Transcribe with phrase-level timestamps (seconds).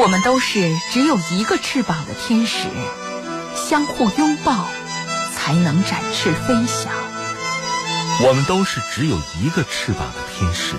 [0.00, 2.68] 我们都是只有一个翅膀的天使，
[3.54, 4.66] 相互拥抱
[5.36, 6.90] 才能展翅飞翔。
[8.26, 10.76] 我们都是只有一个翅膀的天使，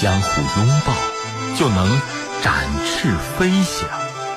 [0.00, 0.92] 相互拥抱
[1.56, 2.00] 就能
[2.42, 2.52] 展
[2.84, 3.88] 翅飞翔。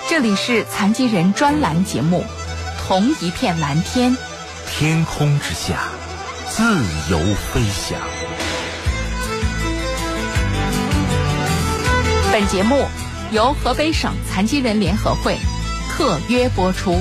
[0.08, 2.24] 这里是残疾人专栏节目
[2.88, 4.12] 《同一片蓝天》，
[4.70, 5.80] 天空之下
[6.48, 6.64] 自
[7.10, 7.18] 由
[7.52, 8.00] 飞翔。
[12.32, 12.88] 本节目
[13.32, 15.38] 由河北省残疾人联合会
[15.88, 16.98] 特约播出。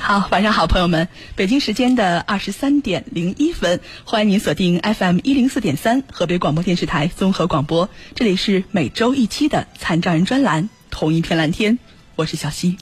[0.00, 1.06] 好，晚上好，朋友们！
[1.36, 11.74] 北京时间的二十三点零一分，欢迎您锁定 FM 一零四点三河北广播电视台综合广播，这里是每周一期的残障人专栏《同一片蓝天》，
[12.16, 12.78] 我是小溪。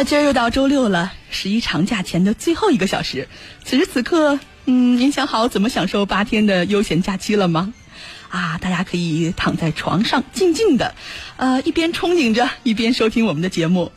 [0.00, 3.28] 那今儿又到周六了，十一长假前的最后一个小时，
[3.66, 7.74] 此时此刻，嗯，您想好怎么享受八天的悠闲假期了吗？
[8.30, 10.94] 啊，大家可以躺在床上静静的，
[11.36, 13.92] 呃，一边憧憬着，一边收听我们的节目。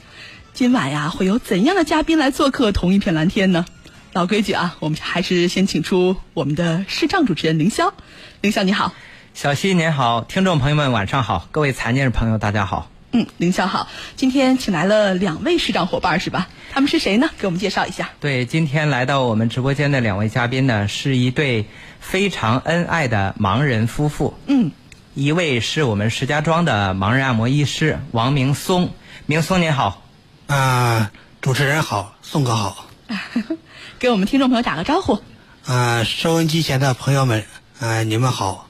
[0.54, 3.66] 今晚呀，会有怎样的嘉宾来做客同一片蓝天呢？
[4.12, 7.94] 老规矩啊，我们还是先请出我们的视障主持人凌霄。
[8.42, 8.94] 凌霄你好，
[9.34, 12.90] 小溪您好，听众朋友们晚上好，各位残疾人朋友大家好。
[13.16, 16.50] 嗯，凌霄好，今天请来了两位市长伙伴是吧？
[16.72, 17.30] 他们是谁呢？
[17.38, 18.10] 给我们介绍一下。
[18.20, 21.68] 对，今天来到我们直播间的两位嘉宾呢，是一对
[22.00, 24.34] 非常恩爱的盲人夫妇。
[24.48, 24.72] 嗯，
[25.14, 28.90] 一位是我们石家庄的盲人按摩医师王明松，
[29.28, 30.02] 明松您好。
[30.48, 32.88] 啊，主持人好，宋哥好。
[34.00, 35.20] 给我们听众朋友打个招呼。
[35.66, 37.46] 啊，收音机前的朋友们，
[37.80, 38.68] 啊，你们好。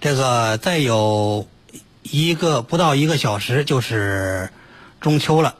[0.00, 1.46] 这个再有
[2.12, 4.50] 一个不到一个小时就是
[5.00, 5.54] 中秋了，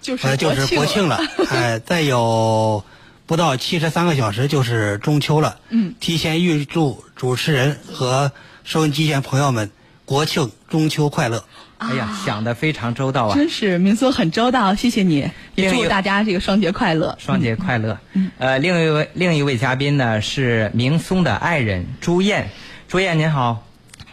[0.00, 1.18] 就是呃，就是国庆了。
[1.50, 2.84] 哎，再有
[3.26, 5.58] 不到七十三个小时就是中秋了。
[5.70, 8.32] 嗯，提前预祝主持人和
[8.64, 9.70] 收音机前朋友们
[10.04, 11.44] 国庆中秋快乐。
[11.78, 13.34] 哎呀，想的非常周到啊！
[13.34, 17.14] 真是明松很周到，谢谢你，也祝大家这个双节快乐。
[17.20, 17.98] 双节快乐。
[18.38, 22.48] 呃，另一位另一位嘉宾呢是明松的爱人朱燕，
[22.88, 23.66] 朱燕您好。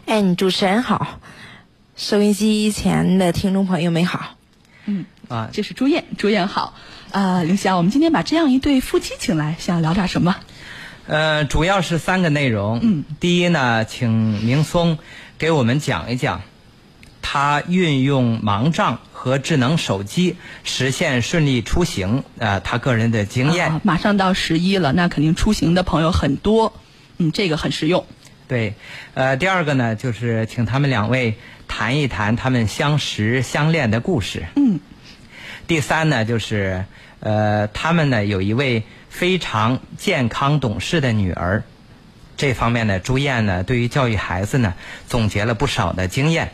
[0.07, 1.20] 哎，你主持人好，
[2.01, 4.35] 收音机前的听众朋友们好。
[4.85, 6.73] 嗯，啊，这是朱燕，朱燕好。
[7.11, 10.35] 呃，林霞，我们今天把这样一对夫妻请来，想聊点什么？
[11.05, 12.79] 呃，主要是三个内容。
[12.81, 14.09] 嗯，第一呢，请
[14.43, 14.97] 明松
[15.37, 16.41] 给我们讲一讲
[17.21, 23.69] 他运用盲杖和智能手机实现顺利出行，呃，他个人的经验。
[23.69, 26.73] 啊马上到十一了，那肯定出行的朋友很多。
[27.19, 28.03] 嗯，这个很实用。
[28.47, 28.73] 对，
[29.13, 31.37] 呃，第二个呢，就是请他们两位
[31.71, 34.45] 谈一谈他们相识相恋的故事。
[34.57, 34.81] 嗯，
[35.67, 36.83] 第三呢，就是
[37.21, 41.63] 呃，他们呢有一位非常健康懂事的女儿，
[42.35, 44.73] 这方面呢，朱燕呢对于教育孩子呢
[45.07, 46.51] 总结了不少的经验，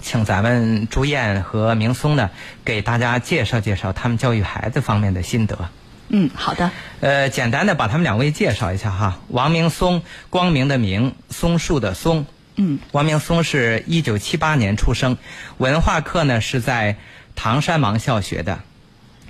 [0.00, 2.30] 请咱们朱燕和明松呢
[2.64, 5.70] 给大家介绍介绍他们教育孩子方面的心得。
[6.08, 6.72] 嗯，好的。
[7.00, 9.20] 呃，简单的把他们两位介绍一下哈。
[9.28, 12.26] 王明松，光明的明，松树的松。
[12.60, 15.16] 嗯，王明松是一九七八年出生，
[15.58, 16.96] 文化课呢是在
[17.36, 18.58] 唐山盲校学的，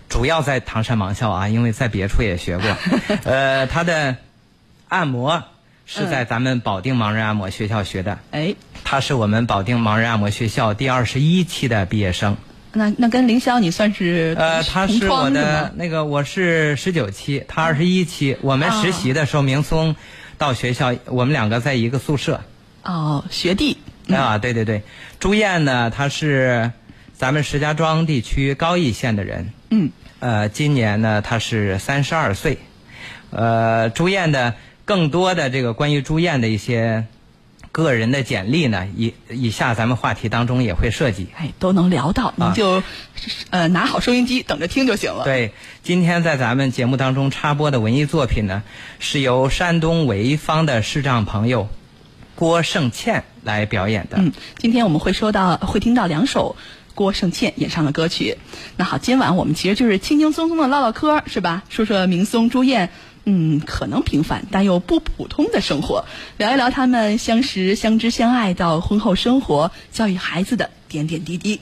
[0.08, 2.76] 主要在唐山盲校啊，因为在别处也学过。
[3.24, 4.16] 呃，他的
[4.88, 5.44] 按摩
[5.84, 12.34] 是在咱们保定盲人按摩学校学的，哎，他是我们保定盲人按摩学校第二十一期的毕业生。
[12.72, 18.38] 那那跟凌霄你算是呃，他是我的那个，我是十九期，他二十一期。
[18.40, 19.96] 我们实习的时候，明松
[20.38, 22.40] 到学校，我们两个在一个宿舍。
[22.88, 23.76] 哦，学弟。
[24.08, 24.82] 啊，对对对，
[25.20, 26.72] 朱燕呢，她是
[27.12, 29.52] 咱们石家庄地区高邑县的人。
[29.68, 29.90] 嗯，
[30.20, 32.58] 呃，今年呢，她是三十二岁。
[33.30, 34.54] 呃，朱燕的
[34.86, 37.04] 更多的这个关于朱燕的一些
[37.70, 41.28] 个人的简历呢，以以下咱们话题当中也会涉及。
[41.36, 42.82] 哎，都能聊到，您就、
[43.50, 45.52] 呃拿好收音机等着听就行了。，对，
[45.82, 48.62] 今天在咱们节目当中插播的文艺作品呢，
[48.98, 51.68] 是由山东潍坊的视障朋友
[52.38, 54.18] 郭胜倩来表演的。
[54.18, 56.54] 嗯，今天我们会收到会听到两首
[56.94, 58.38] 郭胜倩演唱的歌曲。
[58.76, 61.64] 那好，今晚我们其实就是轻轻松松的唠唠嗑，是吧？
[61.68, 62.90] 说说明松、朱燕，
[63.24, 66.04] 嗯，可能平凡但又不普通的生活，
[66.36, 71.60] 聊一聊他们相识、相知、相爱到婚后生活、教育孩子的点点滴滴。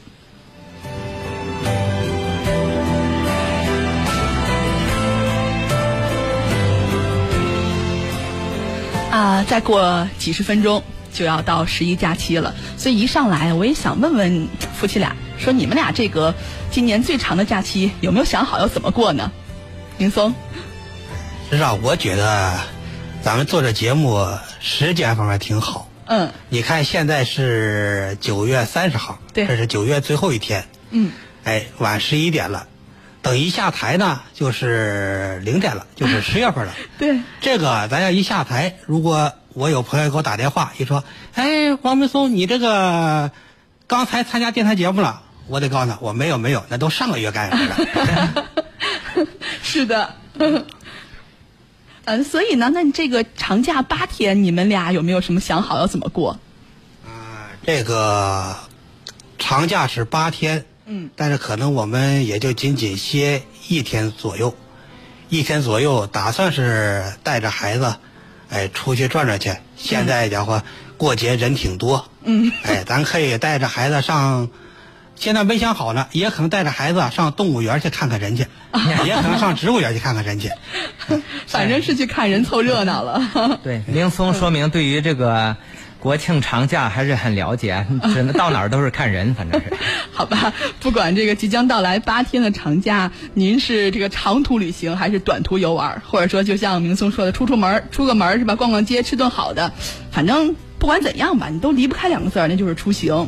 [9.17, 16.35] 啊，再过几十分钟就要到十一假期了，所以一上来我也想问问夫妻俩，说你们俩这个
[16.71, 19.33] 今年最长的假期有没有想好要怎么过呢？
[19.97, 20.35] 林松，
[21.49, 22.61] 实际上我觉得
[23.23, 24.29] 咱们做这节目
[24.61, 25.89] 时间方面挺好。
[26.05, 31.11] 嗯你看现在是九月三十号，对这是九月最后一天，嗯，
[31.45, 32.69] 哎，晚十一点了。
[33.26, 36.73] 等一下台呢，就是零点了， 就是十月份了。
[36.96, 41.02] 对，这个咱要一下台，如果我有朋友给我打电话，一说，
[41.34, 43.32] 哎，王明松，你这个
[43.88, 48.46] 刚才参加电台节目了，我得告诉他，我没有没有，那都上个月干的了。
[49.61, 50.14] 是的。
[52.05, 56.38] 嗯，所以呢，那你这个长假八天，你们俩有没有什么想好要怎么过？
[57.05, 58.55] 啊这个
[59.37, 64.55] 长假是八天，嗯，但是可能我们也就仅仅歇一天左右，
[65.29, 67.97] 一天左右，打算是带着孩子，
[68.50, 69.55] 哎，出去转转去。
[69.77, 70.62] 现在家伙
[70.97, 74.49] 过节人挺多，嗯，哎， 咱可以带着孩子上，
[75.17, 78.47] 现在没想好呢，也可能带着孩子上动物园去看看人去，
[79.05, 80.50] 也可能上植物园去看看人去。
[81.47, 83.59] 反正是去看人凑热闹了。
[83.62, 85.56] 对，明松说明对于这个
[86.06, 89.73] 国庆长假还是很了解， 只能到哪儿都是看人，反正是。
[90.14, 98.55] 好吧，不管这个即将到来八天的长假，您是这个长途旅行还是短途游玩，或者说就像明松说的，出出门儿出个门儿是吧？
[98.55, 99.73] 逛逛街，吃顿好的，
[100.12, 103.26] 反正不管怎样吧，你都离不开两个字儿，那就是出行。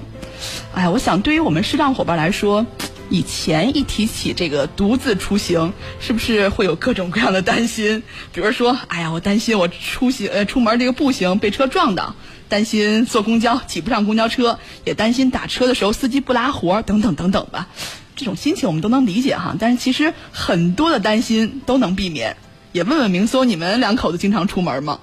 [0.72, 2.64] 哎呀，我想对于我们视障伙伴来说，
[3.10, 8.04] 以前一提起这个独自出行，是不是会有各种各样的担心？
[8.32, 12.14] 比如说，哎呀，我担心我出行呃出门这个步行被车撞到，
[12.48, 17.68] 担心坐公交挤不上公交车，也担心打车的时候司机不拉活儿，等等等等吧。
[18.16, 22.36] 这种心情我们都能理解哈，但是其实很多的担心都能避免。
[22.72, 25.00] 也问问明松，你们两口子经常出门吗？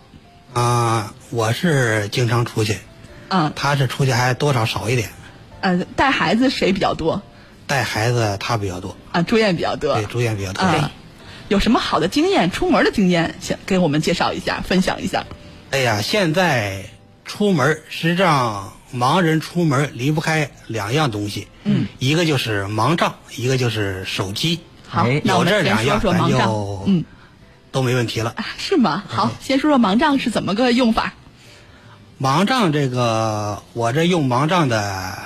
[0.53, 2.77] 啊、我是经常出去，
[3.29, 5.09] 嗯、他是出去还多少少一点，
[5.61, 7.21] 呃，带孩子谁比较多？
[7.67, 9.95] 带孩子他比较多，啊，住院比较多。
[9.95, 10.61] 对，住院比较多。
[10.61, 10.91] 啊，
[11.47, 15.25] 有什么好的经验，出门的经验，想给我们介绍一下，分享一下。
[15.71, 16.85] 哎呀，现在
[17.25, 26.29] 出门实际上盲人出门离不开两样东西，嗯，一个就是盲杖，一个就是手机，好有这两样咱。
[26.29, 27.03] 就嗯，
[27.71, 28.33] 都没问题了。
[28.37, 29.03] 啊，是吗？
[29.07, 31.13] 好，先说说盲杖是怎么个用法。
[32.21, 35.17] 盲杖这个，我这用盲杖的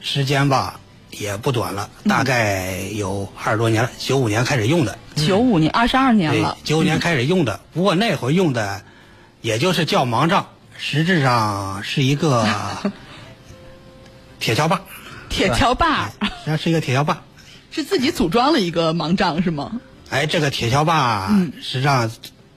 [0.00, 0.80] 时间吧
[1.10, 6.56] 也不短了，大概有二十多年了，九五年开始用的，九五年，二十二年对了，。
[6.64, 7.60] 九五年开始用的。
[7.72, 8.82] 不过那会儿用的，
[9.42, 12.46] 也就是叫盲杖，实质上是一个
[14.40, 14.80] 铁锹把，
[15.28, 17.22] 铁锹把实际上是一个铁锹把。
[17.70, 19.80] 是自己组装了一个盲杖是吗？
[20.10, 21.28] 哎，这个铁锹把
[21.60, 22.10] 实际上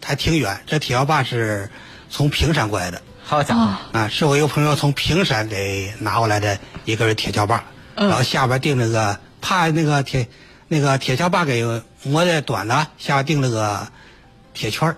[0.03, 1.69] 还挺远，这铁锹把是
[2.09, 3.01] 从平山过来的。
[3.23, 7.63] 好家伙，啊，啊，是我一个朋友从平山给拿过来的一根铁锹把，
[7.95, 8.07] 嗯。
[8.09, 10.27] 然后下边钉了个，怕那个铁
[10.67, 11.63] 那个铁锹把给
[12.03, 13.87] 磨的短了，下边钉了个
[14.53, 14.97] 铁圈儿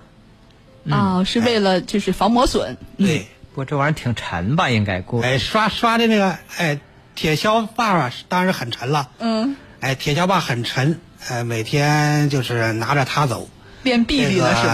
[0.90, 2.78] 啊，是为了就是防磨损。
[2.98, 4.70] 嗯对，不过这玩意儿挺沉吧？
[4.70, 5.20] 应该估。
[5.22, 6.80] 哎，刷刷的那个哎，
[7.16, 13.50] 铁锹把啊，当然很沉了，嗯，哎，铁锹把很沉，呃，每天就是拿着它走，
[13.84, 14.66] 练臂力了是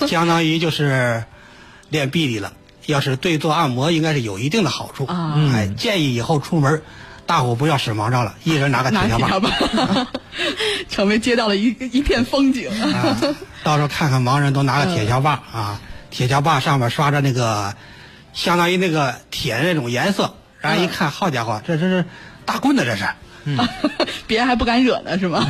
[0.00, 0.06] 吧？
[0.08, 1.24] 相当于就是
[1.90, 2.52] 练臂力了。
[2.86, 5.06] 要是对做按摩，应该是有一定的好处。
[5.06, 6.82] 啊哎，建议以后出门，
[7.26, 9.50] 大伙不要使盲杖了，一人拿个铁锹锹把。
[10.90, 12.68] 成为街道的一一片风景。
[12.92, 13.16] 啊，
[13.62, 17.74] 到时候看看盲人都拿个铁锹把啊，铁锹把上面刷着那个，
[18.32, 22.04] 相当于那个铁的那种颜色，然后一看，好家伙，这这是
[22.44, 23.04] 大棍子，这是。
[24.26, 25.46] 别人还不敢惹呢，是吗？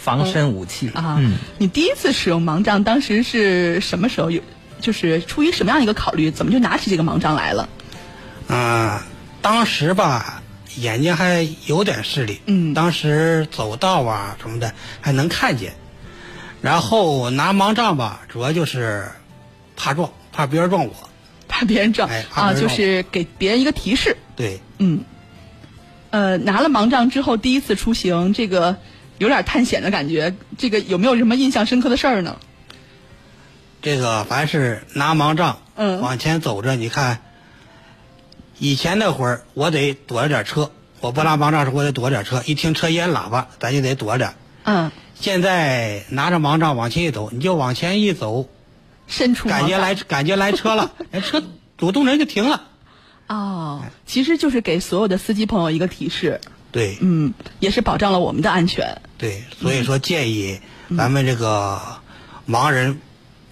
[0.00, 1.18] 防身武器啊，
[1.58, 4.30] 你第一次使用盲杖，当时是什么时候？
[4.30, 4.42] 有
[4.80, 6.30] 就是出于什么样一个考虑？
[6.30, 7.68] 怎么就拿起这个盲杖来了？
[8.48, 8.98] 嗯，
[9.40, 10.41] 当时吧，
[10.76, 15.72] 眼睛还有点视力，嗯当时走道啊什么的还能看见，
[16.60, 19.08] 然后拿盲杖吧，主要就是
[19.76, 20.92] 怕撞，怕别人撞我，
[21.48, 24.16] 怕别人撞、啊，就是给别人一个提示。
[24.34, 25.04] 对，嗯，
[26.10, 28.76] 呃，拿了盲杖之后，第一次出行，这个
[29.18, 30.34] 有点探险的感觉。
[30.56, 32.36] 这个有没有什么印象深刻的事儿呢？
[33.82, 37.20] 这个凡是拿盲杖，嗯往前走着，你看，
[38.62, 44.34] 以前那会儿我得躲着点车，我不拉盲杖时候我得躲着点车，一听车烟喇叭，咱就得躲着点。
[44.62, 48.48] 嗯，现在拿着盲杖往前一走，你就往前一走，
[49.08, 51.42] 伸出感觉来感觉来车了， 哎，车
[51.76, 52.68] 主动人就停了。
[53.26, 56.40] 哦，其实就是给所有的司机朋友一个提示，
[56.70, 59.02] 对，嗯，也是保障了我们的安全。
[59.18, 61.82] 对，所以说建议嗯咱们这个
[62.48, 63.00] 盲人，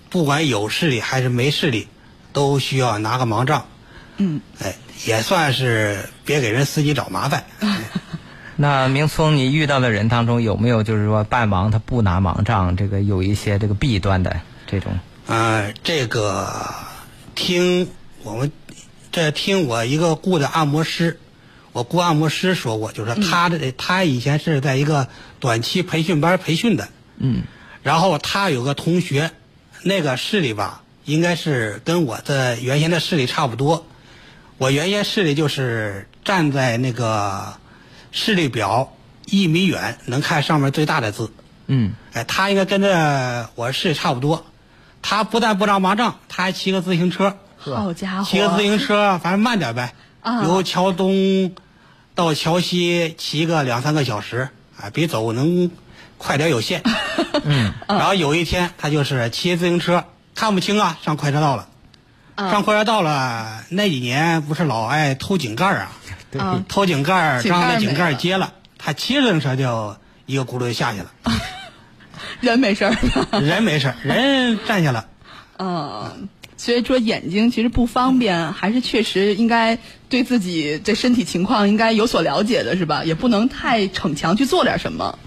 [0.09, 1.88] 不管有视力还是没视力，
[2.33, 3.67] 都需要拿个盲杖。
[4.23, 4.76] 嗯，哎，
[5.07, 7.45] 也算是别给人司机找麻烦。
[8.57, 14.99] 那明聪，你遇到的人当中有没有就是说办盲他不拿盲杖，这个有一些这个弊端的这种？
[15.26, 16.52] 呃，这个
[17.35, 17.88] 听
[18.23, 18.52] 我们
[19.11, 21.19] 这听我一个雇的按摩师，
[21.73, 27.45] 我雇按摩师说过，就是说他的、他以前是在一个短期培训班培训的，嗯，
[27.83, 29.30] 然后他有个同学，
[29.83, 33.87] 那个视力吧，应该是跟我的原先的视力差不多。
[34.61, 37.55] 我原先视力就是站在那个
[38.12, 41.33] 视力表一米远能看上面最大的字，
[41.67, 44.45] 嗯，哎，他应该跟着我视力差不多。
[45.00, 49.95] 他不但不让盲杖，他还骑个自行车，好家伙，骑个自行车，反正慢点呗。
[50.21, 51.55] 啊由桥东
[52.14, 55.71] 到桥西骑个两三个小时，啊，比走能
[56.19, 56.83] 快点有限。
[57.45, 57.73] 嗯。
[57.88, 61.67] 然后有一天，他就是骑自行车，看不清啊，上快车道了。
[62.40, 65.92] 啊上快车道了，那几年不是老爱偷井盖啊？
[66.30, 69.94] 对，啊偷井盖，井盖让那井盖接了，他骑自行车就
[70.26, 71.11] 一个轱辘就下去了，
[72.40, 72.97] 人没事儿。
[73.40, 75.06] 人没事儿，人站下了。
[75.59, 79.76] 嗯，所以说眼睛其实不方便，还是确实应该
[80.09, 83.04] 对自己这身体情况应该有所了解的，是吧？
[83.04, 85.18] 也不能太逞强去做点什么。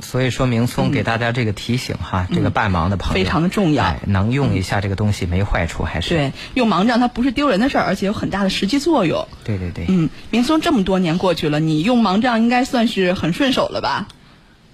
[0.00, 3.84] 所以说明松给大家这个提醒哈，这个半盲的朋友非常的重要。
[3.84, 6.10] 哎能用一下这个东西没坏处，还是。
[6.10, 9.26] 对，用盲杖它不是丢人的事儿，而且有很大的实际作用。
[9.44, 14.06] 对对对，嗯，明松这么多年过去了，你用盲杖应该算是很顺手了吧？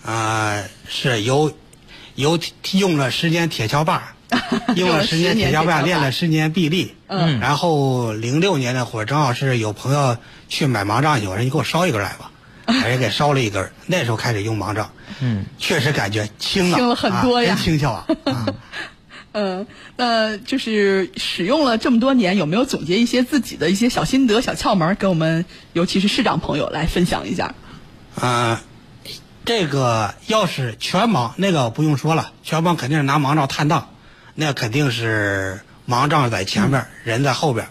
[0.05, 1.53] 啊、是有
[2.17, 2.37] 有
[2.73, 4.17] 用了十年铁锹把，
[4.75, 6.97] 用了十年铁锹把，练了十年臂力。
[7.07, 7.39] 嗯。
[7.39, 10.17] 然后零六年那会儿，正好是有朋友
[10.49, 12.32] 去买盲杖去，我说你给我捎一根来吧，
[12.67, 13.71] 把 人给烧了一根。
[13.87, 14.91] 那时候开始用盲杖，
[15.21, 18.07] 嗯，确实感觉轻了，轻了很多呀轻巧啊。
[18.27, 18.47] 啊
[19.35, 19.67] 嗯，
[19.97, 25.43] 那就是使用了这么多年，有没有总结一些自己的一些小心得、小窍门儿，给我们，
[25.73, 27.55] 尤其是市长朋友来分享一下？
[28.15, 28.63] 啊、
[29.47, 33.89] 这个要是全盲，那个不用说了，全盲肯定是拿盲杖探档，
[34.35, 37.67] 那肯定是盲杖在前面，人在后边。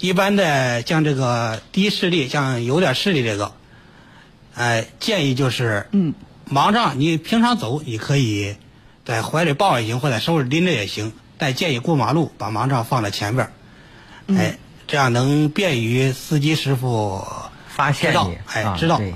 [0.00, 3.54] 一般的像这个低视力，像有点视力这个，
[4.54, 6.14] 哎、建议就是，嗯，
[6.50, 8.56] 盲杖你平常走你可以
[9.04, 13.50] 在怀里抱也行，或者手里拎着也行，但建议过马路把盲杖放在前边，
[14.28, 14.56] 哎，
[14.86, 17.26] 这样能便于司机师傅
[17.68, 19.14] 发现知道你，哎啊知道对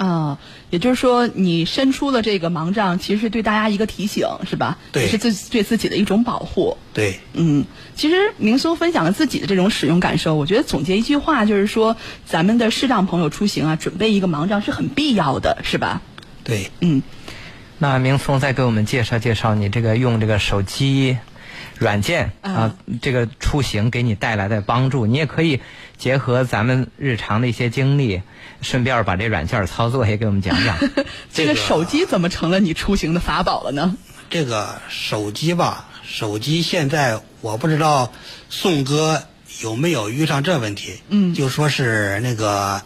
[0.00, 0.38] 啊，
[0.70, 4.78] 也就是说，你伸出了这个盲杖，其实是对大家一个提醒，是吧？
[4.92, 6.78] 对也是对对自己的一种保护。
[6.94, 7.20] 对。
[7.34, 16.00] 嗯，其实明松分享了自己的这种使用感受，我觉得总结一句话就是说，咱们的视障朋友出行啊，准备一个盲杖是很必要的，是吧？
[16.44, 17.02] 对，嗯，
[17.76, 21.18] 那明松再给我们介绍介绍你这个用这个手机
[21.78, 25.60] 软件嗯啊，这个出行给你带来的帮助，你也可以
[26.00, 28.22] 结合咱们日常的一些经历，
[28.62, 30.78] 顺便把这软件操作也给我们讲讲。
[31.30, 33.96] 这这个个手机怎么成了你出行的法宝了呢？
[34.30, 38.10] 这个手机吧，手机现在我不知道
[38.48, 39.24] 宋哥
[39.60, 40.94] 有没有遇上这问题。
[41.10, 42.80] 嗯就说是那个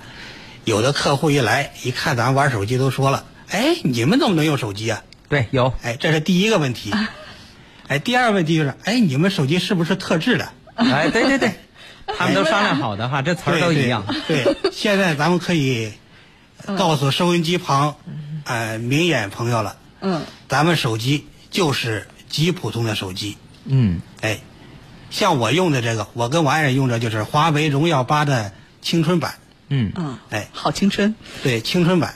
[0.64, 6.92] 有的客户一来一看咱玩手机，都说了：“哎，你们怎么能用手机啊对，有？”哎，这是第一个问题。
[7.86, 10.48] 哎，第二个问题就是：哎，你们手机是不是特制的？
[10.74, 11.52] 哎，对对对，
[12.06, 14.04] 他们都商量好的哈，这词儿都一样。
[14.28, 14.44] 对。
[14.44, 15.92] 对，现在咱们可以
[16.76, 17.96] 告诉收音机旁
[18.44, 23.36] 呃明眼朋友了，嗯，咱们手机就是极普通的手机。
[23.64, 24.40] 嗯，哎，
[25.10, 29.36] 像我用的这个，我跟我爱人用的就是华为荣耀八的青春版。
[29.68, 31.14] 嗯嗯，哎，好青春。
[31.42, 32.14] 对，青春版，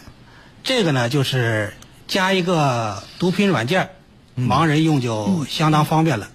[0.63, 1.73] 这个呢就是
[2.07, 3.91] 加一个读屏软件，
[4.37, 6.29] 盲人用就相当方便了。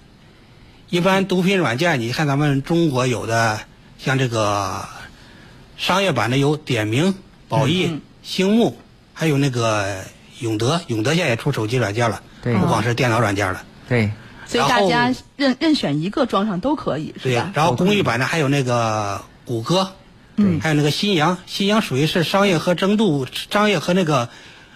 [0.93, 3.59] 一般毒品软件，你看咱们中国有的，
[3.97, 4.85] 像这个
[5.75, 7.15] 商业版的有点名、
[7.49, 8.77] 宝益、星目，
[9.11, 10.03] 还有那个
[10.37, 12.55] 永德，永德现在也出手机软件了，对。
[12.55, 13.63] 不光是电脑软件了。
[13.89, 14.11] 对，
[14.45, 17.51] 所以大家任任选一个装上都可以，是对吧，？
[17.55, 19.93] 然后公益版的还有那个谷歌，
[20.35, 24.29] 嗯还有那个新阳，新阳属于是商业和争度，商业和那个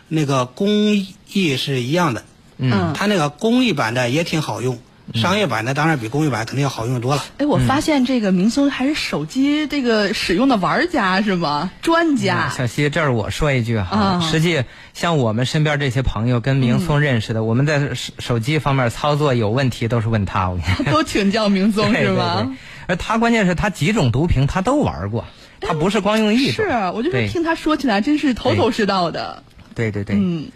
[0.08, 2.24] 那个公益是一样的。
[2.58, 2.92] 嗯。
[2.96, 4.80] 它那个公益版的也挺好用，
[5.14, 7.24] 商业版的当然比工业版肯定要好用多了。
[7.38, 11.72] 哎，我发现这个明松还是手机这个使用的玩家是吗？
[11.82, 12.50] 专家。
[12.50, 22.56] 小西，这儿我说一句哈，啊实际像我们身边这些朋友跟明松认识的，我们在手手机方面操作有问题都是问他，我跟你 都请教明松 是吗？
[22.88, 25.26] 而他关键是他几种毒屏他都玩过，
[25.62, 26.66] 他不是光用一种。
[26.66, 29.44] 是，我就是听他说起来真是头头是道的。
[29.76, 30.48] 对对对，嗯，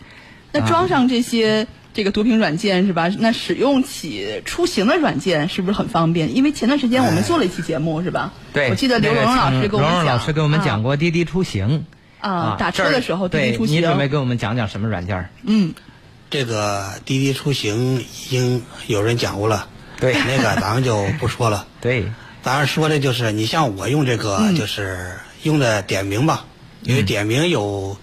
[0.52, 3.10] 那装上这些这个读屏软件是吧？
[3.20, 6.36] 那使用起出行的软件是不是很方便？
[6.36, 8.34] 因为前段时间我们做了一期节目是吧？
[8.54, 11.86] 对，我记得刘那个荣荣老师跟我们讲，老师给我们讲啊过滴滴出行。
[12.20, 15.28] 啊，打车的时候滴滴出行，你准备给我们讲讲什么软件？
[15.44, 15.74] 嗯
[16.30, 19.68] 这个滴滴出行已经有人讲过了，
[20.00, 21.68] 对那个咱们就不说了。
[21.82, 22.06] 对，
[22.42, 26.46] 咱说的就是，你像我用这个，嗯就是用的点名吧，
[26.84, 27.98] 因为点名有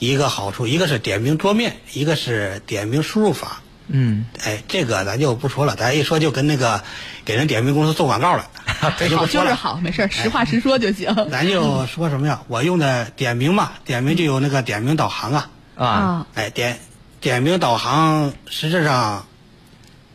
[0.00, 3.60] 一个好处，一个是点名桌面，一个是点名输入法。
[3.92, 6.82] 嗯，哎，这个咱就不说了，咱一说就跟那个
[7.24, 8.48] 给人点名公司做广告 了，
[8.80, 8.90] 好。
[8.98, 11.14] 就是好，没事儿，实话实说就行。
[11.30, 12.40] 咱就说什么呀？
[12.48, 15.50] 我用的点名嘛，点名就有那个点名导航啊。
[15.76, 16.78] 啊，哎，点
[17.20, 19.26] 点名导航实质上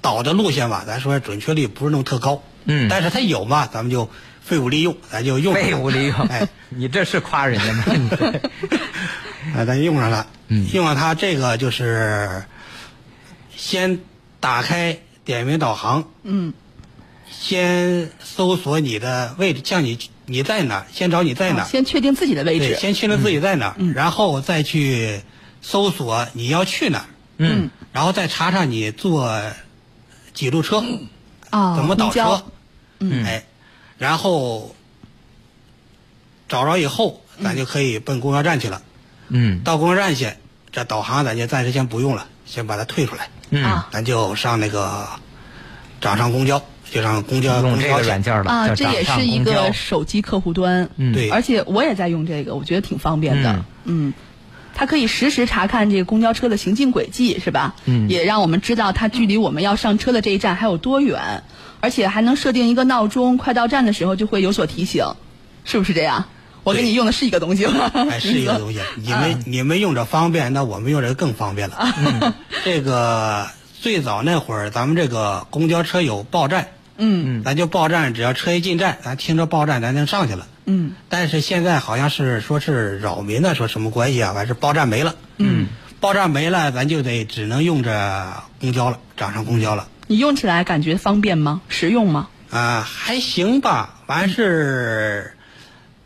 [0.01, 2.41] 导的路线吧，咱说准确率不是那么特高。
[2.63, 4.09] 嗯但是它有嘛，咱们就
[4.41, 7.83] 废物利用，咱就用废物利用，哎，你这是夸人家吗？
[9.53, 10.27] 啊，咱用上了。
[10.47, 10.65] 嗯。
[10.73, 12.45] 用上它这个就是
[13.55, 13.99] 先
[14.39, 16.53] 打开点名导航，嗯。
[17.29, 22.75] 先搜索你的位置，像你你在哪儿，先找你在哪先确定自己的位对，置。
[22.79, 23.93] 先确定自己在哪儿，嗯。
[23.93, 25.21] 然后再去
[25.61, 27.05] 搜索你要去哪儿，
[27.37, 27.69] 嗯。
[27.91, 29.41] 然后再查查你坐
[30.33, 30.83] 几路车，
[31.49, 32.43] 啊，怎么倒车，
[32.99, 33.43] 哎，
[33.97, 34.75] 然后
[36.47, 38.81] 找着以后，咱就可以奔公交站去了。
[38.85, 38.91] 嗯
[39.63, 40.29] 到公交站去，
[40.71, 45.07] 这导航咱就暂时先不用了，先把它退出来，嗯，啊咱就上那个
[46.01, 50.89] 掌上公交，就上公交用这个公交软件了啊，这也是一个手机客户端。
[50.97, 53.53] 嗯对而且我也在用这个，我觉得挺方便的。
[53.53, 54.13] 嗯嗯，
[54.73, 57.75] 它可以实时查看这个公交车的行进轨迹，是吧？
[57.85, 61.43] 嗯也让我们知道它距离我们要上车的这一站还有多远，
[61.79, 65.05] 而且还能设定一个闹钟，快到站的时候就会有所提醒，
[65.63, 66.25] 是不是这样？
[66.65, 67.89] 我给你用的是一个东西吗？
[68.09, 68.81] 哎， 是一个东西。
[68.97, 71.77] 你们、你们用着方便，那我们用着更方便了。
[71.97, 72.33] 嗯，
[72.65, 73.47] 这个
[73.81, 80.47] 最早那会儿，咱们这个公交车有报站，嗯咱就报站，只要车一进站，咱听着报站，咱就上去了。
[80.65, 84.33] 嗯但是现在好像是说是扰民的，说什么关系啊？
[84.33, 85.15] 反正报站没了。
[85.37, 85.67] 嗯，
[85.99, 89.87] 报站没了，咱就得只能用着公交了，掌上公交了。
[90.07, 91.61] 你用起来感觉方便吗？
[91.69, 92.29] 实用吗？
[92.49, 95.34] 啊，还行吧，完事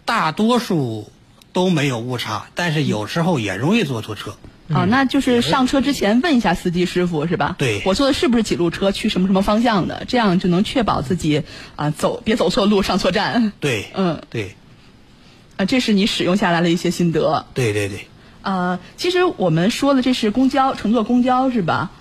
[0.10, 1.12] 大多数
[1.54, 4.36] 都没有误差，但是有时候也容易坐错车。
[4.74, 7.56] 啊，那就是上车之前问一下司机师傅是吧？
[7.60, 11.44] 对我坐的是不是几路车，去什么什么方向的，这样就能确保自己
[11.76, 13.54] 啊走别走错路，上错站。
[13.60, 14.56] 对，嗯，对，
[15.58, 17.46] 啊，这是你使用下来的一些心得。
[17.54, 18.08] 对对对，
[18.42, 21.92] 呃，其实我们说的这是公交，乘坐公交是吧？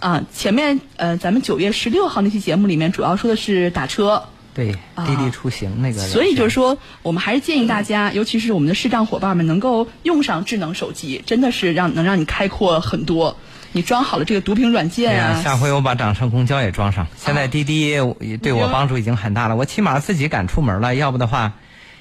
[0.00, 4.24] 啊，前面呃，咱们九月十六号那期节目里面主要说的是打车，
[4.54, 13.36] 对，啊滴滴出行那个所以就是说，我们还是建议大家，尤其是我们的视障伙伴们，能够用上智能手机，真的是让能让你开阔很多。
[13.72, 17.08] 你装好了这个读屏软件啊，下回我把掌上公交也装上。
[17.16, 17.96] 现在滴滴
[18.40, 20.94] 对我帮助已经很大了，我起码自己敢出门了。
[20.94, 21.54] 要不的话，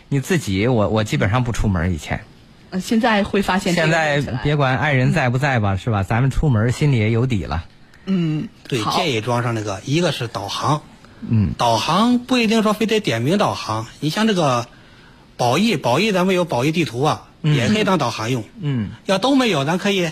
[0.10, 1.92] 你自己我我基本上不出门。
[1.92, 2.22] 以前，
[2.70, 6.04] 呃现在会发现现在别管爱人在不在吧，是吧？
[6.04, 7.64] 咱们出门心里也有底了。
[8.06, 10.84] 嗯，对，建议装上那个，一个是导航，
[11.30, 14.68] 嗯，导航不一定说非得点名导航，你像这个
[15.38, 18.44] 宝益，宝益咱们有宝益地图啊，嗯也可以当导航用。
[18.62, 20.12] 嗯，要都没有，咱可以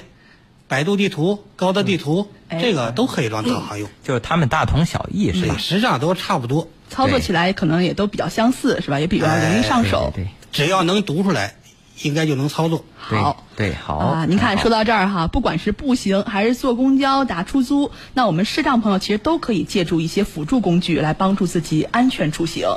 [0.67, 3.89] 百度地图、高德地图，哎这个都可以当导航用。
[4.03, 5.55] 就是他们大同小异，是，吧？
[5.57, 8.99] 实际上都差不多，操作起来可能也都比较相似，是吧？
[8.99, 10.11] 也比较容易上手。
[10.15, 11.55] 对只要能读出来，
[12.03, 12.85] 应该就能操作。
[12.97, 13.45] 好。
[13.55, 22.67] 对对，好啊，您看，说到这儿哈，不管是步行还是坐公交、打出租，那我们视障朋友其实都可以借助一些辅助工具来帮助自己安全出行。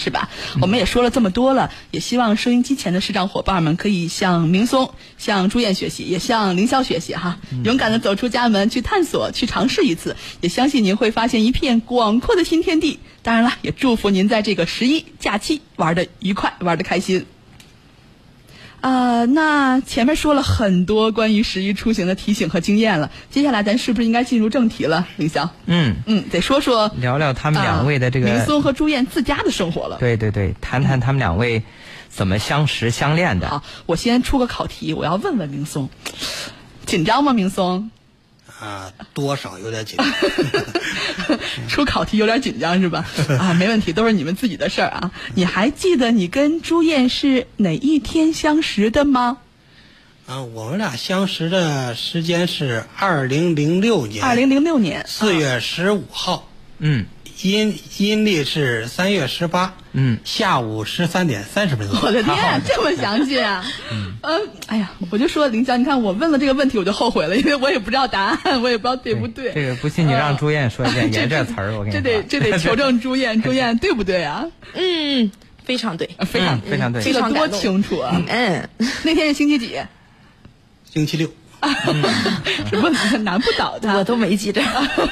[0.00, 0.28] 是吧？
[0.60, 13.00] 我们也说了这么多了，也希望收音机前的视障伙伴们可以向明松、向朱燕学习，也向凌霄学习哈，勇敢的走出家门去探索、去尝试一次，也相信您会发现一片广阔的新天地。
[13.22, 17.26] 当然了，也祝福您在这个十一假期玩的愉快，玩的开心。
[18.80, 25.48] 啊、那前面说了很多关于十一出行的提醒和经验了，接下来咱是不是应该进入正题了，凌霄？
[25.66, 29.96] 嗯，嗯，得说说聊聊他们两位的这个呃明松和朱燕自家的生活了。
[29.98, 31.62] 对对对，谈谈他们两位
[32.08, 33.48] 怎么相识相恋的。
[33.48, 35.88] 好，我先出个考题，我要问问明松，
[36.86, 37.32] 紧张吗？
[37.32, 37.90] 明松，
[38.60, 41.38] 啊，多少有点紧张。
[41.68, 43.06] 出考题有点紧张是吧？
[43.38, 45.10] 啊，没问题，都是你们自己的事儿啊。
[45.34, 49.38] 你还记得你跟朱燕是哪一天相识的吗？
[50.26, 57.06] 啊，我们俩相识的时间是二零零六年二零零六年四月十五号，嗯
[57.42, 61.88] 阴阴历是三月十八，嗯，下午十三点三十分。
[61.88, 63.64] 我的天、啊，这么详细啊！
[64.22, 69.52] 嗯，哎呀，我就说林江，你看我问了这个问题，我就后悔了，因为我也不知道答案，我也不知道对不对。
[69.52, 72.00] 这个不信你让朱燕说一遍， 这也这词儿，我跟你说。
[72.00, 74.46] 这得这得求证朱燕， 朱燕对不对啊？
[74.74, 75.32] 嗯，
[75.64, 76.08] 非常对。
[76.26, 78.22] 非常、嗯非常对记得多非常感动清楚啊！
[78.28, 78.68] 嗯，
[79.02, 79.76] 那天是星期几？
[80.94, 81.28] 星期六，
[82.70, 82.90] 什么
[83.22, 83.96] 难不倒他？
[83.96, 84.62] 我都没记着。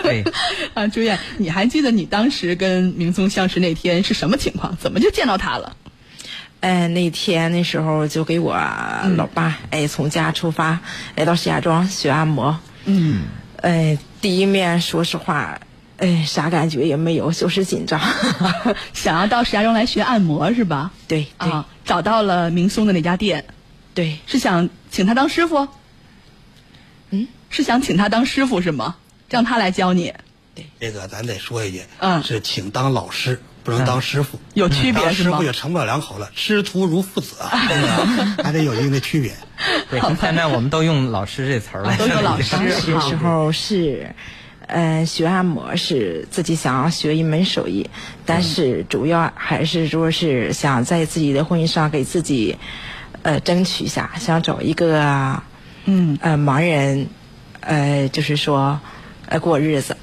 [0.02, 0.22] 对，
[0.74, 4.76] 啊，朱燕，你还记得你当时跟明松相识那天是什么情况？
[4.80, 5.76] 怎么就见到他了？
[6.60, 8.56] 哎，那天那时候就给我
[9.16, 10.78] 老爸哎从家出发
[11.14, 12.58] 来到石家庄学按摩。
[12.86, 13.24] 嗯，
[13.60, 15.58] 哎，第一面说实话，
[15.98, 18.00] 哎啥感觉也没有，就是紧张。
[18.94, 20.90] 想要到石家庄来学按摩是吧？
[21.06, 23.44] 对对、啊，找到了明松的那家店，
[23.94, 25.68] 对，是想请他当师傅？
[27.56, 28.96] 嗯，是想请他当师傅是吗？
[29.30, 30.12] 让他来教你，
[30.54, 34.38] 对这个咱得说一句，嗯是请当老师，不能当师傅。
[34.54, 35.42] 有区别是吗当师傅？
[35.42, 37.86] 也成不了两口了，师徒如父子啊，这个
[38.44, 39.32] 还得有一定的区别。
[39.90, 44.14] 对，现在我们都用老师这词儿了，都 有老师当时的时候是，
[44.66, 47.88] 呃，学按摩是自己想要学一门手艺，
[48.26, 52.56] 但是主要还是说是想在自己的婚姻上给自己，
[53.22, 55.42] 呃，争取一下，想找一个，
[55.86, 57.08] 嗯，呃，盲人，
[57.66, 58.80] 呃，就是说，
[59.28, 59.96] 呃，过日子。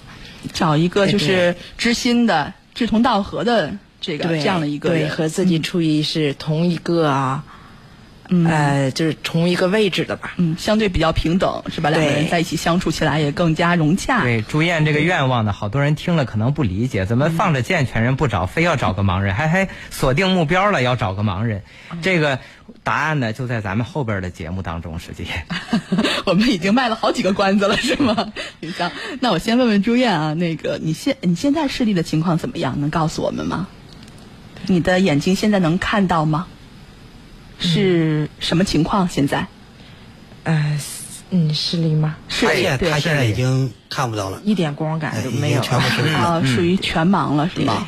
[0.52, 7.42] 找一个就是知心的、志同道合的这个对这样的一个对，人，和自己处于是同一个，嗯
[8.48, 10.34] 呃，就是同一个位置的吧。
[10.38, 11.90] 嗯，相对比较平等是吧？
[11.90, 14.22] 两个人在一起相处起来也更加融洽。
[14.22, 21.62] 对，朱燕这个愿望呢，好多人听了可能不理解，怎么放着健全人不找，非要找个盲人，还还锁定目标了要找个盲人？
[22.02, 22.40] 这个
[22.84, 25.26] 答案呢，就在咱们后边的节目当中，实际。
[26.26, 28.34] 我们已经卖了好几个关子了， 是吗？
[28.62, 32.80] 行，那我先问问朱燕啊，那个你现你现在视力的情况怎么样？
[32.80, 33.68] 能告诉我们吗？
[34.68, 36.48] 你的眼睛现在能看到吗？
[37.68, 39.08] 是什么情况？
[39.08, 39.46] 现在
[40.44, 40.78] 呃，
[41.30, 42.16] 嗯，视力吗？
[42.28, 45.62] 视力他现对他现在已经看不到了，一点光感都没有。
[46.16, 47.88] 啊，属于全盲了，是吗？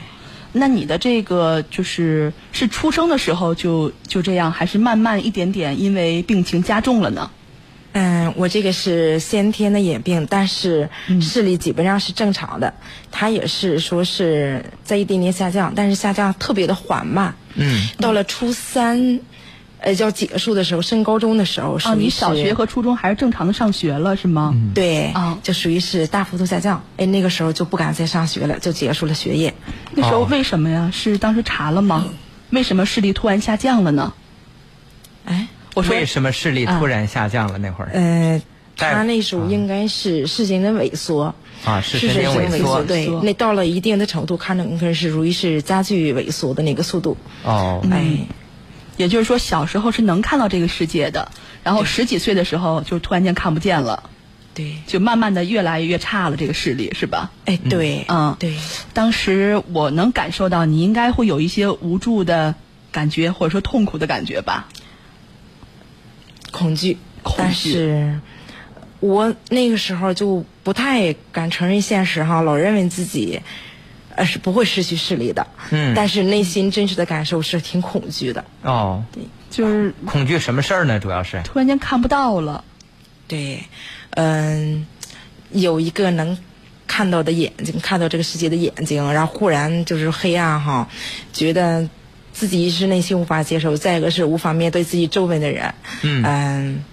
[0.53, 7.29] 那你的这个就是是出生的时候就就这样，还是慢慢一点点因为病情加重了呢？
[7.97, 10.89] 嗯，我这个是先天的眼病，但是
[11.21, 12.73] 视力基本上是正常的。
[13.09, 17.35] 它也是说是在一点点下降，但是下降特别的缓慢。
[17.55, 19.19] 嗯，到了初三，
[19.85, 24.55] 呃，要结束的时候，升高中的时候，啊，属于你小学和初中还是正常的上学了，是吗？
[24.73, 26.83] 对，啊就属于是大幅度下降。
[26.97, 29.53] 哎，那个时候就不敢再上学了，就结束了学业。
[29.91, 30.89] 那时候哦为什么呀？
[30.91, 32.03] 是当时查了吗？
[32.49, 34.11] 为什么视力突然下降了呢？
[35.25, 37.59] 哎，我说为什么视力突然下降了？
[37.59, 38.41] 那会儿呃，
[38.75, 41.35] 他那时候应该是视神经萎缩。
[41.63, 42.83] 啊，视神经萎萎缩。
[42.83, 47.17] 对，那到了一定的程度，看着应该是属于是加剧萎缩的那个速度。
[47.43, 48.05] 哦，哎，
[48.97, 51.31] 也就是说小时候是能看到这个世界的，
[51.63, 54.09] 然后十几岁的时候就突然间看不见了，
[54.53, 57.31] 对，就慢慢的越来越差了，这个视力是吧？
[57.45, 58.35] 哎，对，嗯。
[58.39, 58.55] 对，
[58.93, 62.55] 当时我能感受到你应该会有一些无助的
[62.91, 64.67] 感觉，或者说痛苦的感觉吧？
[66.51, 67.37] 恐惧，恐惧。
[67.37, 68.19] 但是
[69.01, 73.41] 我那个时候就不太敢承认现实哈，老认为自己
[74.15, 75.45] 呃是不会失去视力的。
[75.71, 78.43] 嗯但是内心真实的感受是挺恐惧的。
[78.63, 80.99] 哦，对就是恐惧什么事儿呢？
[80.99, 82.63] 主要是突然间看不到了，
[83.27, 83.63] 对，
[84.11, 84.85] 嗯，
[85.51, 86.37] 有一个能
[86.87, 90.89] 看到的眼睛，看到这个世界的眼睛，然后忽然就是黑暗哈，
[91.31, 91.87] 觉得
[92.33, 95.73] 自己一是内心无法接受，再一个是无法面对自己周围的人。
[96.01, 96.83] 嗯嗯，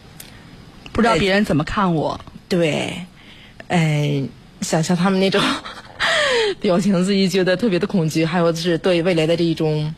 [0.93, 2.21] 不知道别人怎么看我。
[2.49, 3.07] 对，
[3.69, 4.29] 嗯，
[4.61, 5.41] 想象他们那种
[6.61, 9.95] 表情，自己觉得特别的恐惧，还有就是对未来的这一种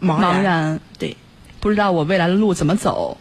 [0.00, 0.40] 茫然。
[0.40, 1.16] 茫然，对，
[1.60, 3.18] 不知道我未来的路怎么走。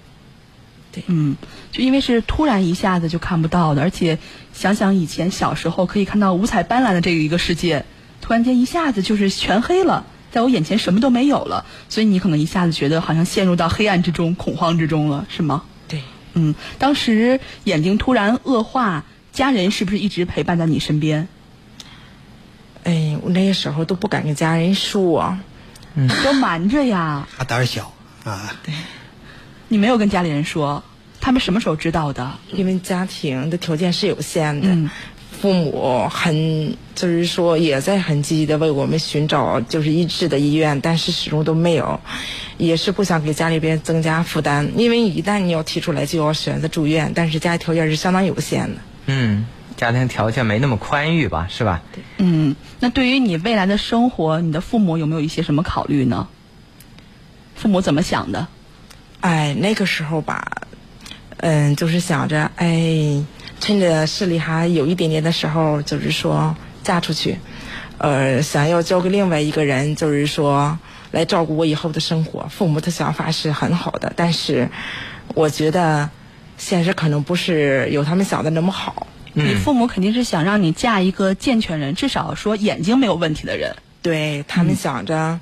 [0.92, 1.36] 对嗯，
[1.72, 4.20] 就因为是突然一下子就看不到的，而且
[4.54, 7.84] 想想以前小时候可以看到五彩斑斓的这一个世界，
[8.22, 15.64] 突然间一下子就是全黑了，在我眼前什么都没有了，所以你可能一下子觉得好像陷入到黑暗之中、恐慌之中了，是吗？
[15.88, 16.00] 对，
[16.36, 21.28] 嗯，当时眼睛突然恶化，家人是不是一直陪伴在你身边？
[22.84, 25.38] 哎，我那个时候都不敢跟家人说。
[26.24, 27.94] 都瞒着呀，他胆儿小。
[28.24, 28.74] 啊，对。
[29.68, 30.84] 你没有跟家里人说，
[31.22, 32.32] 他们什么时候知道的？
[32.52, 34.90] 因为家庭的条件是有限的，嗯。
[35.40, 42.00] 父母很就是说也在很积极的为我们寻找就是医治的医院，但是始终都没有，
[42.58, 48.82] 也是不想给家里边增加负担，因为一旦你要提出来就要选择住院，但是家里条件是相当有限的。
[49.08, 49.46] 嗯，
[49.84, 51.82] 家庭条件没那么宽裕吧，是吧？
[52.18, 56.26] 嗯，那对于你未来的生活，你的父母有没有一些什么考虑呢？
[57.54, 58.48] 父母怎么想的？
[59.20, 60.50] 哎，那个时候吧，
[61.36, 63.22] 嗯，就是想着，哎，
[63.60, 67.38] 趁着视力还有一点点的时候，就是说嫁出去，
[67.98, 70.80] 呃，想要交给另外一个人，就是说
[71.12, 72.48] 来照顾我以后的生活。
[72.50, 74.70] 父母的想法是很好的，但是
[75.36, 76.10] 我觉得
[76.58, 79.08] 现实可能不是有他们想的那么好。
[79.34, 83.76] 你父母肯定是想让你嫁一个健全人，至少说眼睛没有问题的人。
[84.02, 85.40] 对他们想着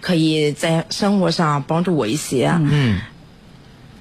[0.00, 3.00] 可以在生活上帮助我一些，嗯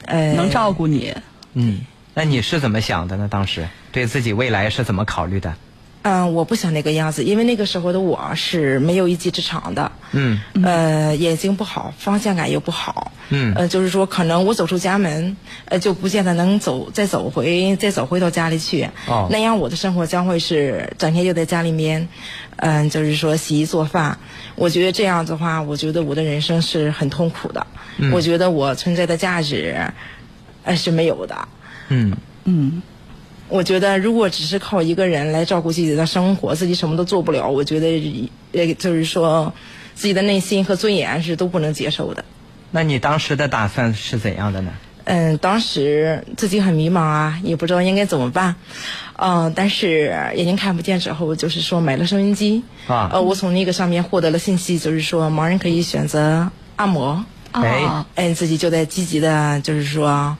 [0.05, 1.15] 呃，能照顾你。
[1.53, 1.81] 嗯，
[2.13, 3.27] 那你是怎么想的呢？
[3.31, 5.55] 当时对自己未来是怎么考虑的？
[6.03, 10.39] 嗯，我不想那个样子，因为那个时候的我是没有一技之长的，嗯。
[10.61, 13.53] 呃，眼睛不好，方向感又不好，嗯。
[13.55, 15.35] 呃，就是说可能我走出家门，
[15.65, 19.29] 呃，就不见得能走再走回再走回到家里去，哦。
[19.31, 22.05] 那样我的生活将会是整天就在家里面，
[22.57, 24.17] 嗯、就是说洗衣做饭，
[24.55, 27.65] 我觉得这样的话，我觉得我的人生是很痛苦的，
[27.97, 28.11] 嗯。
[28.11, 29.73] 我觉得我存在的价值，
[30.65, 31.47] 呃，是没有的。
[31.87, 32.13] 嗯。
[32.45, 32.81] 嗯，
[33.53, 39.53] 我觉得，如果只是靠一个人来照顾自己的生活，自己什么都做不了，我觉得，呃，就是说，
[39.93, 42.25] 自己的内心和尊严是都不能接受的。
[42.71, 44.71] 那你当时的打算是怎样的呢？
[45.03, 48.55] 嗯，当时自己很迷茫啊，也不知道应该怎么办。
[49.17, 52.63] 嗯、但是眼睛看不见之后，就是说买了收音机。
[52.87, 57.23] 啊呃，我从那个上面获得了信息，就是说盲人可以选择按摩。
[57.51, 60.35] 哎哦，嗯，自己就在积极的，就是说，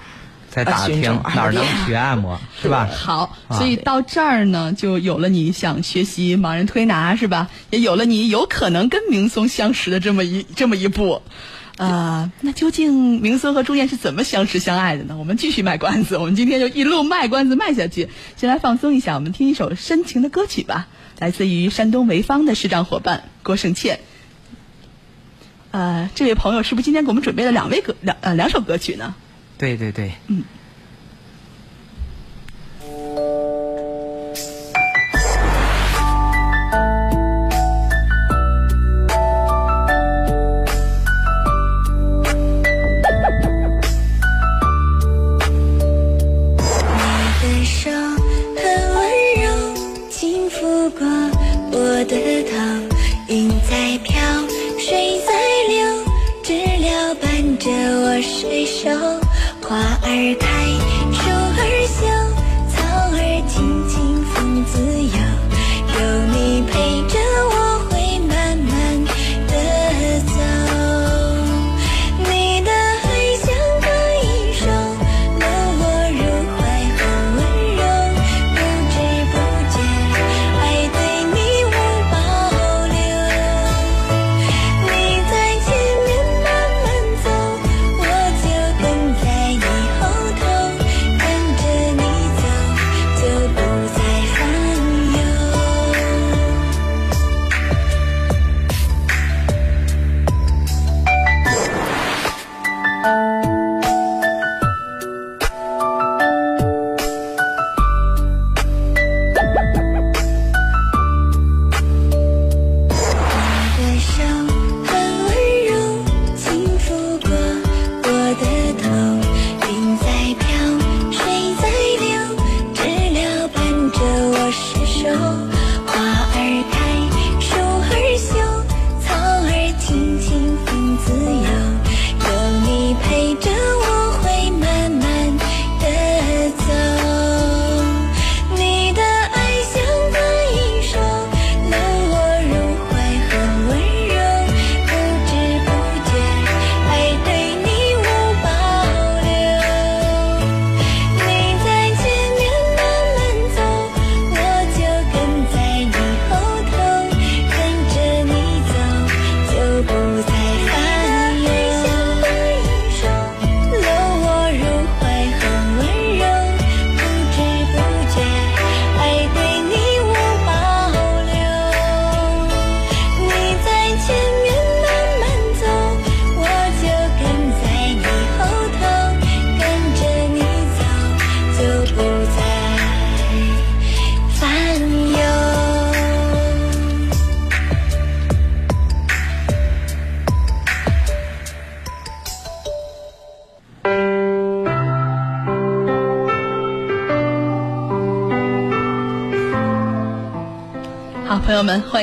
[0.54, 1.02] 在打听
[1.34, 2.88] 哪儿能学按摩， 是吧？
[2.94, 7.50] 好，啊所以到这儿呢，就有了你想学习盲人推拿是吧？
[7.72, 11.24] 也有了你有可能跟明松相识的这么一这么一步。
[11.78, 15.18] 呃，那究竟明松和朱燕是怎么相识相爱的呢？
[15.18, 18.10] 我们继续卖关子，我们今天就一路卖关子卖下去。
[18.38, 20.88] 先来放松一下，我们听一首深情的歌曲吧，
[21.18, 24.02] 来自于山东潍坊的视障伙伴郭胜倩。
[25.72, 29.16] 呃，这位朋友是不是今天给我们准备了两位歌两呃两首歌曲呢？
[29.64, 30.44] 对对对，嗯。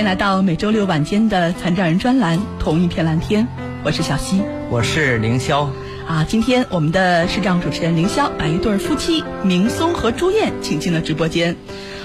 [0.01, 3.45] 迎来到每周六晚间的残障人专栏《同一片蓝天》，
[3.85, 4.41] 我是小溪。
[4.71, 5.69] 我是凌霄。
[6.09, 11.55] 啊，今天我们的视障主持人凌霄把一对儿夫妻明松和朱燕请进了直播间。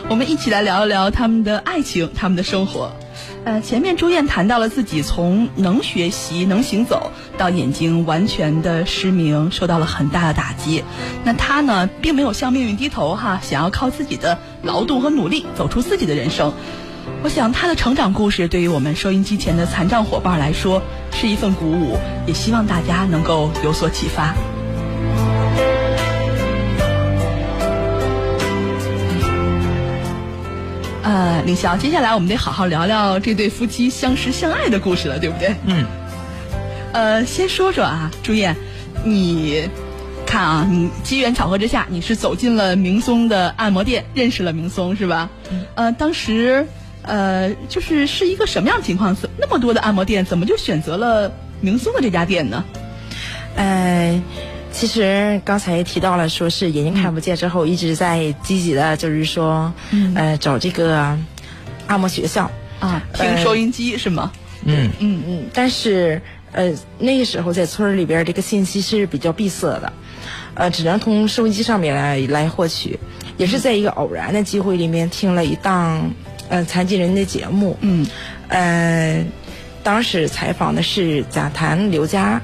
[0.10, 2.92] 我们一起来聊一聊他们的爱情，他们的生活。
[3.46, 10.84] 呃，前面朱燕谈到了自己从能学习、能行走到眼睛完全的失明，受到了很大的打击。
[11.24, 16.52] 那她呢，并没有向命运低头哈，想要靠自己的劳动和努力走出自己的人生。
[17.24, 24.36] 我想他的成长故事对于我们收音机前的残障伙伴来说是一份鼓舞，也希望大家能够有所启发。
[31.04, 35.56] 呃，李潇，接下来我们得好好聊聊这对夫妻相识相爱的故事了，对不对？
[35.66, 35.86] 嗯。
[36.94, 38.56] 呃，先说说啊，朱燕，
[39.04, 39.70] 你
[40.26, 45.30] 看啊，你机缘巧合之下，你是走进了明松的按摩店，认识了明松是吧？
[45.52, 45.66] 嗯。
[45.76, 46.68] 呃，当时
[47.06, 49.16] 呃，就是是一个什么样的情况？
[49.38, 52.64] 那么多的按摩店，怎么就选择了明松的这家店呢？
[53.56, 54.22] 呃，
[54.72, 59.72] 其实刚才提到了，说是眼睛看不见之后，一直在积极的，就是说，
[60.16, 61.18] 呃，找这个
[61.88, 64.32] 按摩学校啊，听呃收音机是吗？
[64.66, 69.94] 嗯嗯嗯，但是呃那个时候在村儿里边儿这个信息是比较闭塞的，
[70.56, 73.00] 呃，只能从收音机上面来来获取，
[73.38, 76.12] 也是在一个偶然的机会里面听了一档
[76.50, 78.06] 呃残疾人的节目，嗯，
[78.48, 79.24] 呃，
[79.84, 82.42] 当时采访的是贾谭、刘佳，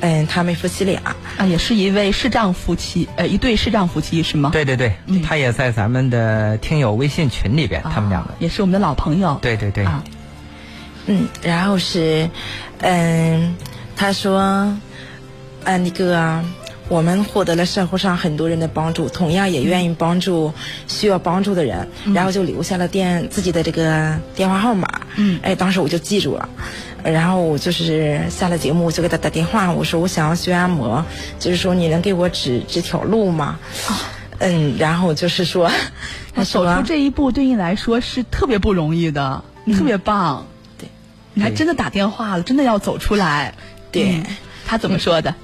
[0.00, 1.00] 嗯、他们夫妻俩，
[1.36, 4.50] 啊，也是一位视障夫妻，呃，一对视障夫妻是吗？
[4.52, 8.34] 对对对，他也在咱们的听友微信群里边，啊，他们两个。
[8.38, 9.38] 也是我们的老朋友。
[9.40, 10.04] 对对对，啊，
[11.06, 12.28] 嗯，然后是，
[12.80, 13.54] 嗯，
[13.96, 14.38] 他说，
[15.64, 16.42] 啊，那个
[16.88, 20.52] 我们获得了社会上很多人的帮助，同样也愿意帮助
[20.86, 24.88] 需要帮助的人，然后就留下了电自己的这个电话号码。
[25.16, 26.48] 嗯哎，当时我就记住了。
[27.02, 31.04] 然后我就是下了节目，我就给他打电话，我说我想要学按摩，
[31.38, 33.58] 就是说你能给我指指条路吗？
[34.38, 35.70] 嗯，然后就是说，
[36.34, 40.46] 他走出这一步对你来说是特别不容易的，你特别棒。
[40.78, 40.88] 对，
[41.34, 43.54] 你还真的打电话了，真的要走出来。
[43.92, 44.24] 对嗯
[44.66, 45.30] 他怎么说的？
[45.30, 45.34] 嗯，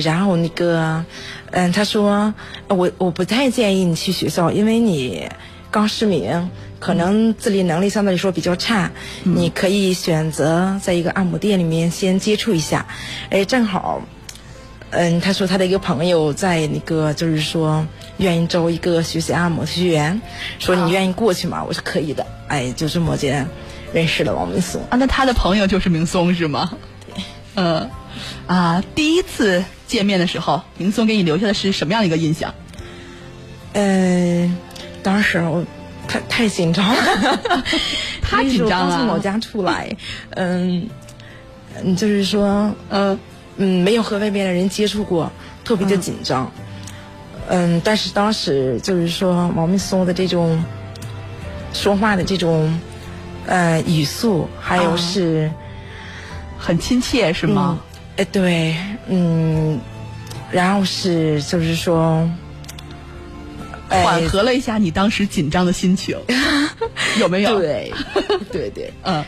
[0.00, 1.04] 然后那个，
[1.50, 2.34] 嗯，他说
[2.68, 5.28] 我我不太建议你去学校，因为你
[5.70, 8.90] 刚失明，可能自理能力相对来说比较差，
[9.22, 12.86] 你可以选择在一个按摩店里面先接触一下。
[13.30, 14.02] 哎，正好，
[14.90, 17.86] 嗯，他说他的一个朋友在那个就是说
[18.18, 20.20] 愿意招一个学习按摩学员，
[20.58, 21.64] 说你愿意过去吗？
[21.66, 22.26] 我说可以的。
[22.48, 23.48] 哎，就这么间
[23.94, 24.82] 认识了王明松。
[24.90, 26.76] 啊，那他的朋友就是明松是吗？
[27.06, 27.24] 对
[27.56, 27.90] 嗯，
[28.46, 32.54] 啊，第一次见面的时候，明松给你留下的是什么样的一个印象？
[33.72, 34.50] 呃，
[35.02, 35.64] 当时我
[36.06, 37.40] 太太紧张了，
[38.22, 39.90] 他紧张啊那时候刚从老家出来，
[40.30, 40.88] 嗯，
[41.82, 43.18] 嗯，就是说，呃
[43.56, 45.30] 嗯，没有和外边的人接触过，
[45.64, 46.50] 特别的紧张。
[47.48, 50.64] 嗯，但是当时就是说王明松的这种
[51.72, 52.80] 说话的这种
[53.46, 55.50] 呃语速，还有啊是、
[56.58, 57.78] 很亲切是吗？
[57.78, 57.93] 嗯？
[58.16, 58.76] 哎，对，
[59.08, 59.80] 嗯，
[60.52, 62.30] 然后是就是说，
[63.88, 66.16] 哎缓和了一下你当时紧张的心情，
[67.18, 67.58] 有没有？
[67.58, 67.92] 对，
[68.52, 68.92] 对对。
[69.02, 69.24] 嗯，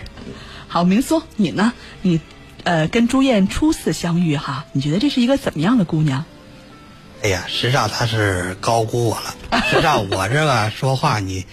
[0.68, 1.72] 好，明松，你呢？
[2.03, 2.20] 你
[2.62, 6.25] 呃跟朱燕初次相遇哈，你觉得这是一个怎么样的姑娘？
[7.22, 9.62] 哎呀，实际上她是高估我了。
[9.68, 11.44] 实际上我这个说话，你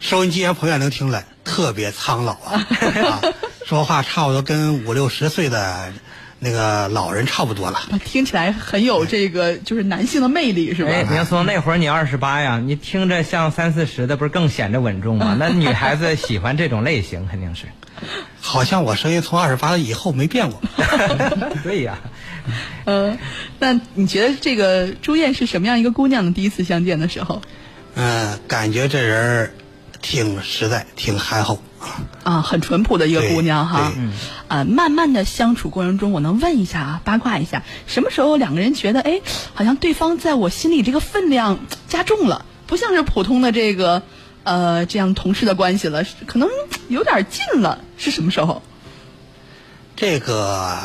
[0.00, 2.64] 收音机前朋友能听来，特别苍老啊，
[3.04, 3.20] 啊，
[3.66, 5.92] 说话差不多跟五六十岁的
[6.38, 7.78] 那个老人差不多了。
[7.90, 10.90] 啊听起来很有这个就是男性的魅力是吧？
[10.90, 15.36] 哎，明松，那会儿你二十八呀，你听着像三四十的，不是更显着稳重吗？
[15.40, 17.64] 那女孩子喜欢这种类型，肯定是。
[18.40, 20.62] 好像我声音从二十八以后没变过。
[21.64, 21.98] 对呀，
[22.84, 23.18] 嗯，
[23.58, 26.32] 那你觉得这个朱燕是什么样一个姑娘呢？
[26.32, 27.42] 第一次相见的时候
[27.96, 29.50] 嗯、感觉这人儿
[30.00, 31.86] 挺实在，挺憨厚啊。
[32.24, 34.08] 啊，很淳朴的一个姑娘哈对。
[34.48, 39.20] 啊，慢慢的相处过程中，我能问一下啊，八卦一下，什么时候两个人觉得，哎，
[39.54, 44.02] 好像对方在我心里这个分量加重了，不像是普通的这个
[44.44, 46.48] 呃这样同事的关系了，可能
[46.88, 48.62] 有点近了，是什么时候？
[49.96, 50.78] 这个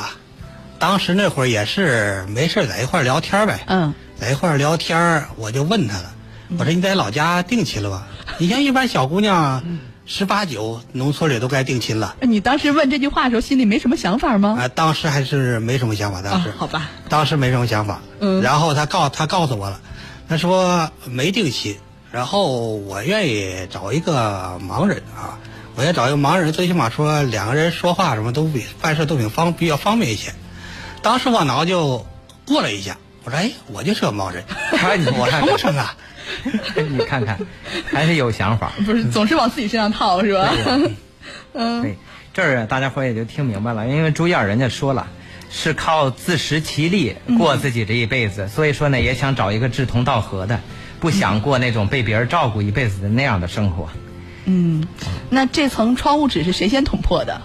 [0.80, 3.64] 当时那会儿也是没事儿在一块儿聊天呗。
[3.68, 6.14] 嗯，在一块儿聊天，我就问他了，
[6.58, 8.08] 我说你在老家定亲了吧？
[8.38, 9.64] 你像一般小姑娘，
[10.06, 12.16] 十八九，农村里都该定亲了。
[12.22, 14.58] 你当时问这句话的时候，心里没什么想法吗？
[14.60, 18.02] 啊，当时还是没什么想法，当时、啊好吧，当时没什么想法。
[18.20, 19.80] 嗯然后他告他告诉我了，
[20.30, 21.78] 他说没定亲，
[22.12, 25.40] 然后我愿意找一个盲人啊，
[25.76, 30.34] 我要找一个盲人，最起码说两个人说话什么都比办事都挺方比较方便一些。
[31.02, 32.06] 当时我脑就
[32.46, 35.96] 过了一下，我说哎，我就是个盲人，哎你我成 不成啊？
[36.90, 37.40] 你看看，
[37.86, 38.72] 还是有想法。
[38.86, 40.50] 不是总是往自己身上套是吧？
[41.54, 41.98] 嗯对，
[42.34, 45.08] 这儿大家伙也就听明白了，因为朱燕人家说了。
[45.56, 50.60] 是靠自食其力过自己这一辈子，所以说呢，也想找一个志同道合的，
[51.00, 53.88] 不想过那种被别人照顾一辈子的那样的生活。
[54.46, 54.88] 嗯，
[55.30, 57.44] 那这层窗户纸是谁先捅破的？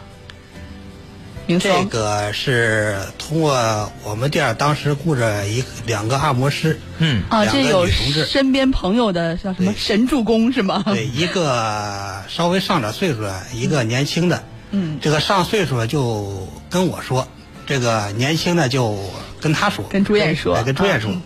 [1.49, 10.83] 明这，个是通过我们店儿当时雇着一个两个按摩师，嗯，啊，这有同志身边朋友的叫什么神助攻是吗？
[10.87, 14.45] 对，一个稍微上点岁数的，一个年轻的。
[14.73, 17.27] 嗯，这个上岁数的就跟我说，
[17.67, 18.99] 这个年轻的就
[19.41, 21.23] 跟他说，跟朱燕说哎跟朱燕说啊。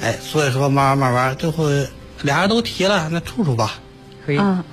[0.00, 1.68] 哎，所以说慢慢慢慢，最后
[2.22, 3.74] 俩人都提了，那处处吧。
[4.24, 4.38] 可以。
[4.38, 4.64] 嗯，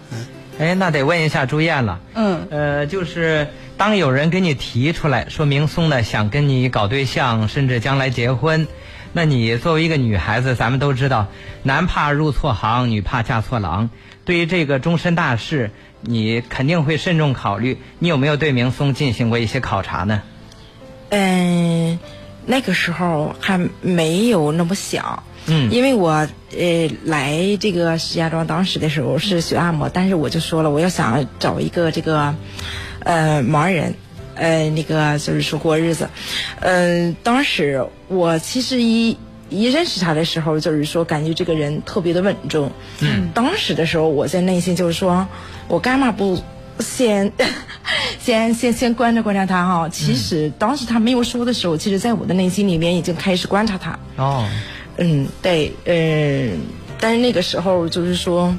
[0.58, 2.00] 哎，那得问一下朱燕了。
[2.16, 3.48] 嗯呃，就是
[3.82, 8.68] 当有人给你提出来说明松呢想跟你搞对象，甚至将来结婚，
[9.12, 11.26] 那你作为一个女孩子，咱们都知道，
[11.64, 13.90] 男怕入错行，女怕嫁错郎。
[14.24, 15.72] 对于这个终身大事，
[16.02, 17.80] 你肯定会慎重考虑。
[17.98, 20.22] 你有没有对明松进行过一些考察呢？
[21.10, 21.98] 嗯，
[22.46, 25.24] 那个时候还没有那么想。
[25.48, 32.36] 嗯因为我呃来这个石家庄当时的时候是学按摩，但是我就说了，我要想找一个这个
[33.04, 33.94] 呃盲人，
[34.36, 36.10] 呃那个就是说过日子。
[36.60, 39.18] 嗯、当时我其实一
[39.50, 42.72] 一认识他的时候，就是说感觉这个人特别的稳重。
[43.02, 45.28] 嗯，当时的时候我在内心就是说，
[45.68, 46.42] 我干嘛不
[46.80, 47.32] 先
[48.20, 49.90] 先先先观察观察他哈？
[49.90, 54.00] 其实当时他没有说的时候，其实在我的内心里面已经开始观察他。
[54.16, 54.48] 哦，
[54.98, 56.60] 嗯，对，嗯，
[57.00, 58.56] 但是那个时候就是说，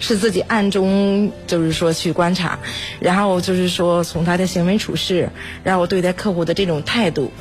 [0.00, 2.58] 是自己暗中就是说去观察，
[3.00, 5.28] 然后就是说从他的行为处事，
[5.64, 7.32] 然后对待客户的这种态度，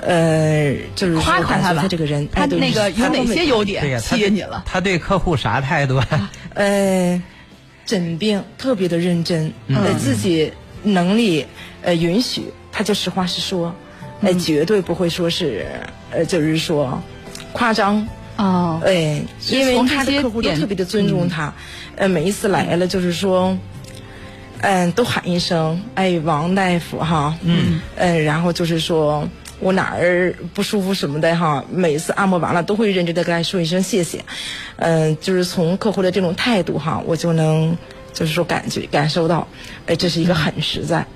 [0.00, 4.62] 呃，就是夸夸他吧，他这个人，他那个有哪些优、点他对吸引你了？
[4.66, 6.30] 他对客户啥态度啊？
[6.54, 7.22] 呃，
[7.86, 11.46] 诊病特别的认真，呃，自己能力
[11.82, 13.72] 呃允许，他就实话实说，
[14.22, 15.66] 呃，绝对不会说是
[16.10, 17.00] 呃，就是说
[17.52, 18.06] 夸张。
[18.36, 21.52] 哦，哎，因为他的客户都特别的尊重他，
[21.96, 23.56] 呃，每一次来了就是说，
[24.62, 29.28] 嗯，都喊一声，哎，王大夫哈，嗯，呃，然后就是说
[29.60, 34.24] 我哪儿不舒服什么的哈，每次按摩完了都会认真的跟他说一声谢谢，
[34.76, 37.76] 嗯、就是从客户的这种态度哈，我就能
[38.12, 39.46] 就是说感觉感受到，
[39.86, 41.06] 哎，这是一个很实在，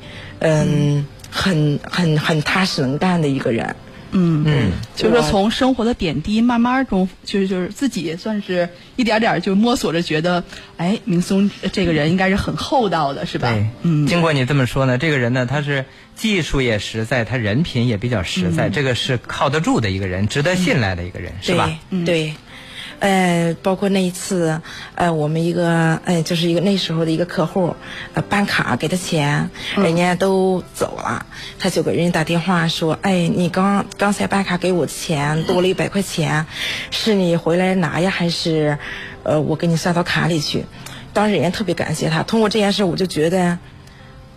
[0.40, 3.74] 嗯，很很很踏实能干的一个人。
[4.12, 4.44] 嗯。
[4.46, 10.42] 嗯，就是说从生活的点滴慢慢中，就是就是自己也算是一点点就摸索着，觉得
[10.76, 13.50] 哎，明松这个人应该是很厚道的，是吧？
[13.50, 15.84] 对，嗯，经过你这么说呢，这个人呢，他是
[16.14, 21.70] 技术也实在，他人品也比较实在，这个是靠得住的一个人，值得信赖的一个人，是吧？
[21.90, 22.34] 对，对。
[22.98, 24.60] 呃，包括那一次，
[24.94, 27.76] 呃，我们一个，呃，就是一个那时候的一个客户，
[28.14, 31.26] 呃，办卡给他钱，人家都走了，
[31.58, 36.46] 他就给人家打电话说，哎，你刚刚才办卡给我的钱多了一百块钱，
[36.90, 38.78] 是你回来拿呀，还是，
[39.22, 40.64] 呃，我给你算到卡里去？
[41.12, 43.58] 当时人家特别感谢他，通过这件事，我就觉得，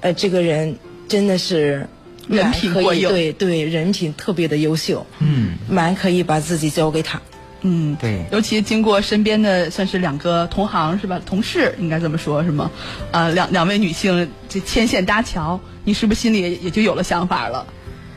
[0.02, 1.88] 呃，这个人真的是
[2.28, 7.22] 人品可过硬以对对，人品特别的优秀，嗯，蛮可以把自己交给他。
[7.62, 11.20] 嗯，对尤其经过身边的算是两个同行是吧？
[11.26, 12.72] 同事应该这么说，是吗？
[13.12, 17.66] 呃，两两位女性这牵线搭桥，你是不是心里也也就有了想法了？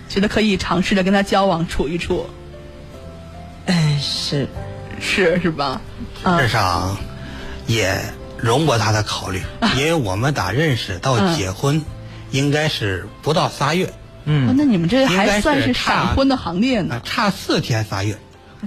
[0.09, 2.27] 觉得可以尝试着跟他交往处一处，
[3.67, 4.47] 嗯，是，
[5.01, 5.81] 是是吧？
[6.23, 6.97] 啊事实上
[7.67, 7.99] 也
[8.37, 9.41] 容过他的考虑，
[9.77, 11.83] 因为我们打认识到结婚，
[12.31, 13.93] 应该是不到仨月，哦
[14.27, 18.17] 嗯，那你们这还算是闪婚的行列呢啊，，差四天仨月。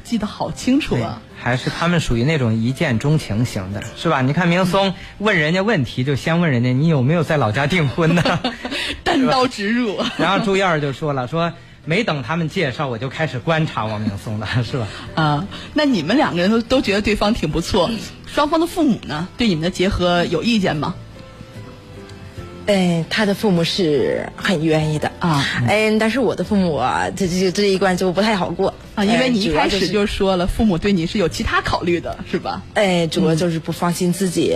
[0.04, 4.22] 记得好清楚啊。，还是他们属于那种一见钟情型的，是吧？
[4.22, 8.24] 你看明松问人家问题，就先问人家你有没有在老家订婚呢？
[9.04, 9.98] 单刀直入。
[10.18, 11.54] 然后朱燕儿就说了，说
[11.86, 14.88] 没等他们介绍，我就开始观察王明松了，是吧？
[15.16, 17.89] 啊，那你们两个人都都觉得对方挺不错，
[18.26, 20.96] 双方的父母呢，对你们的结合有意见吗？
[22.68, 32.63] 嗯，他的父母是很愿意的啊嗯，但是我的父母啊，这这这一关就不太好过啊，因为你一开始就说了，父母对你是有其他考虑的，是吧？
[32.74, 34.55] 哎，主要就是不放心自己。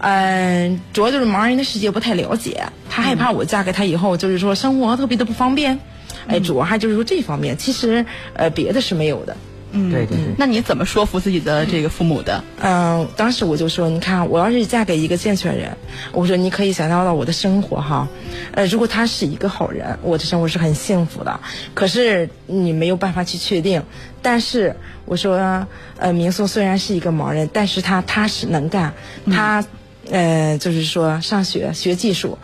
[0.00, 5.78] 嗯，主要就是盲人的世界不太了解，他害怕我嫁给他以后，就是说生活特别的不方便。
[6.26, 9.36] 哎，主要还就是说这方面，其实呃别的是没有的。
[9.72, 12.44] 嗯，对对对那你怎么说服自己的这个父母的？
[12.60, 15.76] 嗯，当时我就说，你看，我要是嫁给一个健全人，
[16.12, 18.06] 我说你可以想象到我的生活哈，
[18.52, 21.40] 呃，如果他是一个好人，我的生活是很幸福的。
[21.74, 23.82] 可是你没有办法去确定。
[24.24, 25.66] 但是我说，
[25.98, 28.94] 呃，明松虽然是一个盲人，但是他踏实能干，
[29.32, 29.64] 他，
[30.10, 32.38] 呃，就是说上学学技术，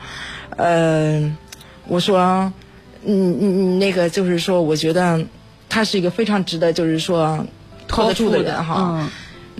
[0.56, 1.36] 呃，
[1.86, 2.52] 我说，
[3.04, 5.24] 嗯嗯，那个就是说，我觉得
[5.68, 7.46] 他是一个非常值得，就是说
[7.86, 8.76] 靠得住的人哈。
[8.80, 9.10] 嗯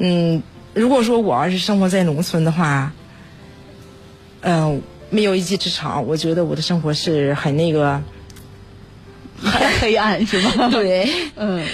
[0.01, 0.43] 嗯，
[0.75, 2.93] 如果说我要是生活在农村的话，
[4.43, 4.81] 嗯、
[5.11, 8.01] 没有一技之长，我觉得我的生活是很那个，
[9.43, 10.69] 很黑暗是吗？
[10.71, 11.67] 对，嗯，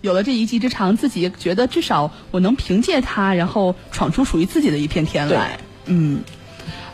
[0.00, 5.56] 有了这一技之长，自己觉得至少我能凭借它，然后闯出属于自己的一片天来。
[5.84, 6.20] 嗯，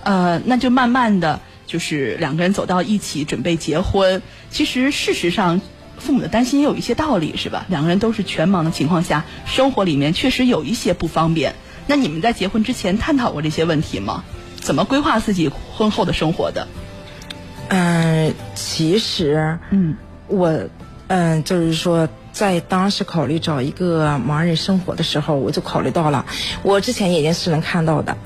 [0.04, 4.20] 呃，那就慢慢的就是两个人走到一起，准备结婚。
[4.50, 5.58] 其实事实上，
[6.02, 7.64] 父母的担心也有一些道理，是吧？
[7.68, 11.54] 两个人都是全盲的情况下，生活里面确实有一些不方便。
[11.86, 14.24] 那你们在结婚之前探讨过这些问题吗？
[14.60, 16.66] 怎么规划自己婚后的生活的？
[17.68, 19.96] 嗯、其实，嗯，
[20.26, 20.68] 我，
[21.08, 26.26] 嗯、就是说，在当时考虑找一个盲人生活的时候，我就考虑到了，
[26.62, 28.16] 我之前眼睛是能看到的，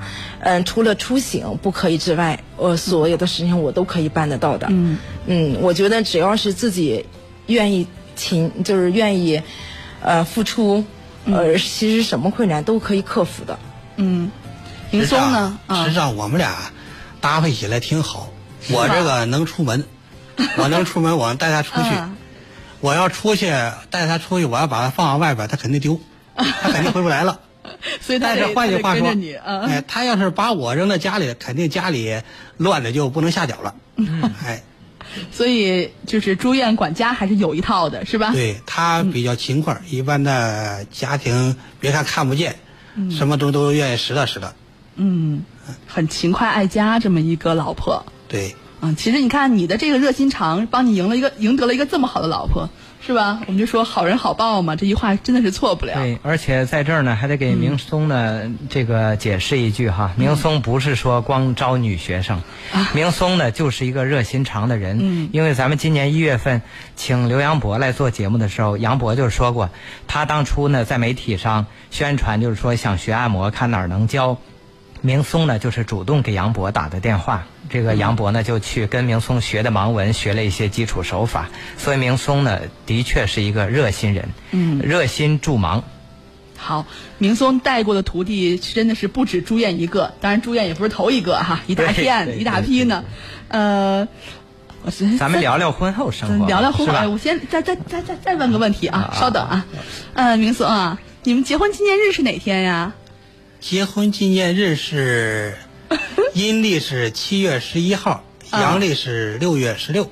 [0.41, 4.67] 嗯、除了出行不可以之外，我所有的事情我都可以办得到的。
[4.71, 7.07] 嗯嗯，我觉得只要是自己
[7.47, 9.43] 愿意勤，就是愿意，
[10.03, 10.85] 呃，付出，
[11.25, 13.59] 呃，其实什么困难都可以克服的。
[13.97, 14.31] 嗯，
[14.91, 15.59] 云松呢？
[15.67, 16.55] 啊实际上我们俩
[17.21, 18.29] 搭配起来挺好。
[18.71, 19.85] 我这个能出门，
[20.59, 21.89] 我能出门，我能带他出去。
[21.89, 22.13] 啊
[22.81, 23.47] 我要出去
[23.91, 25.99] 带他出去，我要把他放到外边，他肯定丢，
[26.37, 27.41] 他肯定回不来了。
[28.03, 32.21] 所以他但是换句话说你，啊哎，他要是把我扔在家里，肯定家里
[32.59, 33.75] 乱的就不能下脚了。
[34.45, 34.63] 哎，
[35.31, 38.33] 所以就是住院管家还是有一套的，是吧？
[38.33, 42.57] 对他比较勤快，一般的家庭别看看不见，
[43.11, 44.49] 什么都都愿意拾掇拾掇。
[44.97, 45.43] 嗯，
[45.87, 48.05] 很勤快爱家这么一个老婆。
[48.29, 52.69] 对，嗯，其实你看你的这个热心肠，帮你赢了一个赢得了一个这么好的老婆，
[53.07, 53.41] 是吧？
[53.47, 55.95] 我们就说好人好报嘛，这句话真的是错不了。
[55.95, 62.43] 对，而且在这儿呢，还得给明松呢、这个解释一句哈，明松不是说光招女学生，
[62.95, 64.99] 明松呢就是一个热心肠的人。
[65.01, 66.63] 嗯因为咱们今年一月份
[66.97, 69.71] 请刘洋博来做节目的时候，杨博就说过，
[70.09, 74.39] 他当初呢在媒体上宣传，就是说想学按摩，看哪儿能教。
[75.01, 85.83] 明松呢，就是主动给杨博打的电话，这个杨博呢就去跟明松学的盲文，学了一些基础手法，所以明松呢的确是一个热心人，嗯热心助盲。
[86.57, 86.87] 好，
[87.19, 93.05] 明松带过的徒弟真的是不止朱燕一个，当然朱燕也不是头一个哈，一大片一大批呢。
[93.49, 94.09] 呃，
[95.19, 99.67] 咱们聊聊婚后生活吧，聊聊婚后，哎，我先再再再再再问个问题啊，稍等啊，
[100.15, 102.95] 呃，明松啊，你们结婚纪念日是哪天呀？
[103.61, 105.57] 结婚纪念日是
[106.35, 110.11] 阴历是七月十一号，啊阳历是六月十六。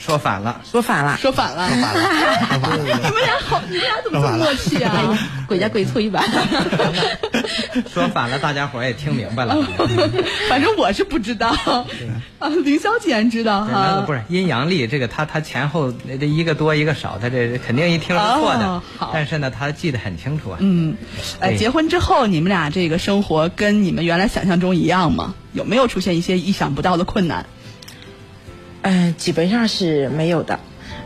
[0.00, 2.78] 说反了，说反了，说反了，说反了。
[2.78, 5.18] 你们俩好，你们俩怎么这么默契啊？
[5.46, 6.24] 鬼家鬼催吧。
[7.92, 9.54] 说反了，大家伙儿也听明白了。
[10.48, 11.48] 反正我是不知道，
[12.38, 18.82] 啊，凌霄既然知道哈，不是阴阳历，这个他他前后这一个多一个少，他这肯定一听是错的。
[19.12, 20.56] 但是呢，他记得很清楚啊。
[20.60, 20.96] 嗯，
[21.40, 25.34] 哎，结婚之后你们俩这个生活跟你们原来想象中一样吗？
[25.52, 27.44] 有没有出现一些意想不到的困难？
[28.82, 30.58] 嗯、基本上是没有的。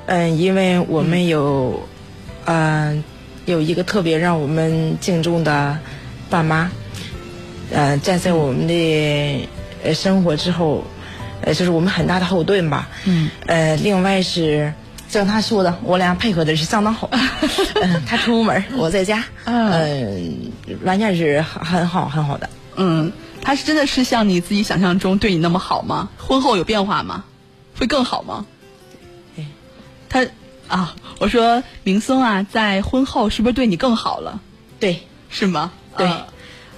[0.06, 1.86] 嗯、因为我们有，
[2.44, 3.02] 嗯、
[3.46, 5.78] 有一个特别让我们敬重的
[6.28, 6.70] 爸妈，
[7.72, 9.48] 呃，站在我们的
[9.82, 10.84] 呃生活之后，
[11.40, 12.88] 呃，就是我们很大的后盾吧。
[13.04, 13.30] 嗯。
[13.46, 14.72] 呃，另外是。
[15.06, 17.08] 像他说的，我俩配合的是相当好。
[17.80, 20.50] 嗯， 他出门， 我在家，嗯、
[20.82, 22.50] 完全是很很好很好的。
[22.74, 26.08] 嗯，他是真的是像你自己想象中对你那么好吗？
[26.18, 27.22] 婚后有变化吗？
[27.78, 28.46] 会更好吗？
[29.36, 29.46] 哎，
[30.08, 30.26] 他
[30.68, 34.40] 啊，我说明松啊，在婚后是不是对你更好了？
[34.80, 35.72] 对，是吗？
[35.96, 36.26] 对啊，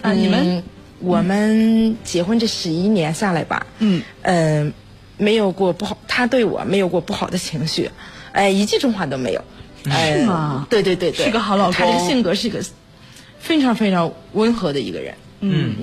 [0.02, 0.62] 啊你们嗯
[0.98, 4.72] 我们结婚这十一年下来吧，嗯嗯、
[5.18, 7.90] 没有过不好，他对我没有过不好的情绪，
[8.32, 9.44] 哎，一句重话都没有。
[9.88, 12.60] 哎是吗对对对对，是个好老公他这个性格是一个
[13.38, 15.14] 非常非常温和的一个人。
[15.40, 15.76] 嗯，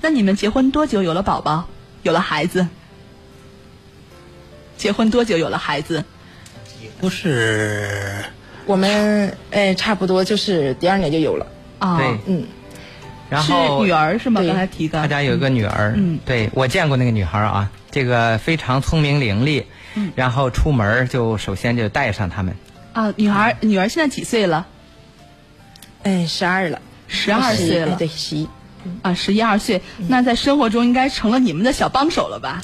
[0.00, 1.66] 那你们结婚多久有了宝宝，
[2.02, 2.68] 有了孩子？
[4.84, 6.04] 结婚多久有了孩子？
[7.00, 8.22] 不是
[8.66, 11.46] 我们哎，差不多就是第二年就有了。
[11.78, 12.44] 啊，对嗯，
[13.30, 14.42] 然后是女儿是吗？
[14.42, 19.64] 刚才提的，他家有一个女儿，嗯对我见过那个女孩啊，这个非常聪明伶俐，
[19.94, 22.54] 嗯然后出门就首先就带上他们，
[22.92, 24.66] 啊，女儿女儿现在几岁了？
[26.02, 28.46] 哎，十二了，十二岁了哎对，十一。
[29.00, 29.80] 啊，十一二岁。
[30.08, 32.60] 那在生活中应该成了你们的小帮手了吧？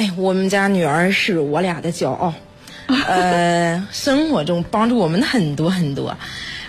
[0.00, 2.32] 哎，我们家女儿是我俩的骄傲，
[3.06, 6.16] 呃，生活中帮助我们很多很多，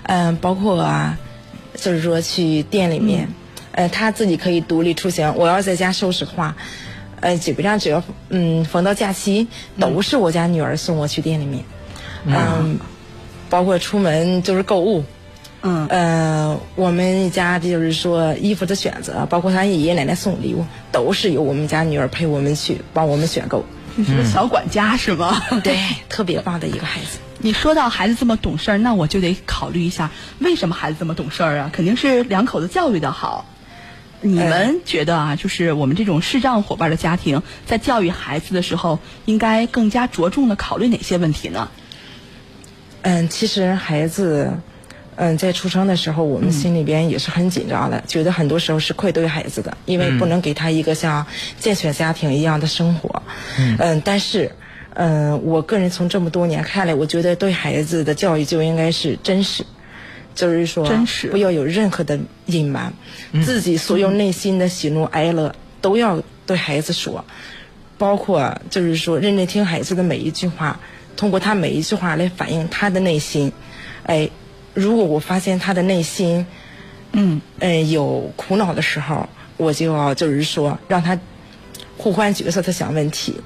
[0.04, 1.18] 嗯、包括啊，
[1.74, 3.30] 就是说去店里面，
[3.72, 5.34] 呃，她自己可以独立出行。
[5.38, 6.58] 我要在家收拾的话，
[7.22, 9.48] 呃，基本上只要嗯逢到假期，
[9.80, 11.64] 都是我家女儿送我去店里面，
[12.26, 12.78] 嗯，
[13.50, 15.06] 包括出门就是购物。
[15.64, 23.64] 嗯呃，我们家就是说衣服的选择，包括他爷爷奶奶送礼物，都是由我们家女儿陪我们去帮我们选购。
[23.96, 25.42] 你是个小管家是吗？
[25.64, 25.78] 对，
[26.10, 27.20] 特别棒的一个孩子。
[27.40, 30.10] 你说到孩子这么懂事儿，那我就得考虑一下，
[30.40, 31.70] 为什么孩子这么懂事儿啊？
[31.74, 33.46] 肯定是两口子教育的好。
[34.24, 41.70] 你们觉得啊，就是我们这种视障伙伴的家庭，在教育孩子的时候，应该更加着重的考虑哪些问题呢？
[43.02, 44.54] 嗯，其实孩子，
[45.16, 51.26] 嗯，在出生的时候，我们心里边也是很紧张的，觉得很多时候是愧对孩子的，因为不能给他一个像
[51.60, 53.22] 健全家庭一样的生活。
[53.80, 54.52] 嗯，但是。
[54.94, 59.64] 嗯，我个人从这么多年看来，我觉得对孩子的教育就应该是真实，
[60.36, 62.92] 就是说真实不要有任何的隐瞒，
[63.42, 67.24] 自己所有内心的喜怒哀乐都要对孩子说，
[67.98, 70.78] 包括就是说认真听孩子的每一句话，
[71.16, 73.50] 通过他每一句话来反映他的内心。
[74.04, 74.30] 哎，
[74.74, 76.46] 如果我发现他的内心，
[77.12, 81.20] 嗯，呃，有苦恼的时候，我就要就是说让他
[81.98, 83.42] 互换角色，他想问题。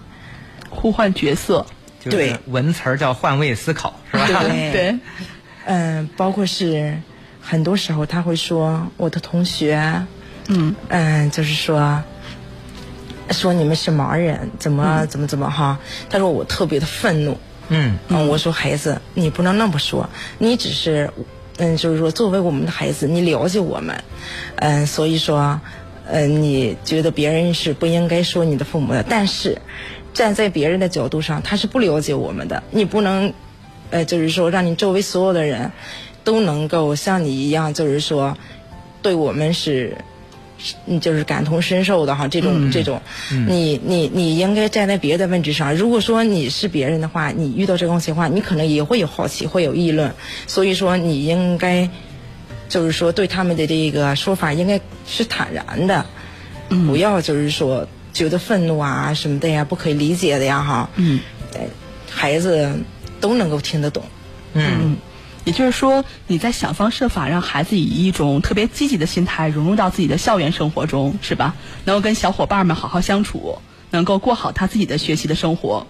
[0.69, 1.65] 互换角色，
[2.03, 2.37] 对。
[2.47, 4.43] 文词儿叫换位思考，是吧？
[4.43, 4.71] 对。
[4.71, 4.99] 对，
[5.65, 6.99] 嗯，包括是
[7.41, 10.05] 很多时候他会说我的同学，
[10.47, 10.75] 嗯。
[10.89, 12.03] 嗯，就是说
[13.31, 15.79] 说你们是盲人，怎么、怎么怎么哈？
[16.09, 17.39] 他说我特别的愤怒，
[17.69, 20.07] 嗯嗯，我说孩子，你不能那么说，
[20.37, 21.09] 你只是，
[21.57, 24.03] 嗯，就是说作为我们的孩子，你了解我们，
[24.57, 25.59] 嗯，所以说，
[26.07, 29.59] 嗯，你觉得别人是不应该说你的父母的，但是
[30.13, 33.33] 站在别人的角度上，他是不了解我们的，你不能，
[33.89, 35.71] 呃，就是说让你周围所有的人
[36.23, 38.37] 都能够像你一样，就是说
[39.01, 39.97] 对我们是。
[40.85, 45.75] 嗯，就是感同身受的哈，这种、这种，你你你应该站在别的位置上。
[45.75, 50.13] 如果说你是别人的话，你遇到这种情况，你可能也会有好奇，会有议论。
[50.47, 51.89] 所以说，你应该
[52.69, 56.05] 就是说对他们的这个说法应该是坦然的，
[56.87, 60.89] 不要就是说觉得愤怒啊什么的呀，不可以理解的呀哈。
[60.95, 61.19] 嗯，
[61.53, 61.61] 呃，
[62.09, 62.71] 孩子
[63.19, 64.03] 都能够听得懂。
[64.53, 64.95] 嗯
[65.45, 71.55] 也就是说，你在想方设法让孩子以一种特别积极的心态融入到自己的校园生活中，是吧？
[71.85, 73.59] 能够跟小伙伴们好好相处，
[73.91, 75.87] 能够过好他自己的学习的生活。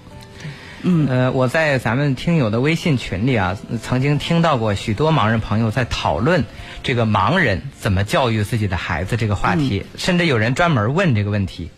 [0.87, 6.43] 嗯呃，我在咱们听友的微信群里啊，曾经听到过许多盲人朋友在讨论
[6.83, 11.71] 这个盲人怎么教育自己的孩子这个话题，甚至有人专门问这个问题。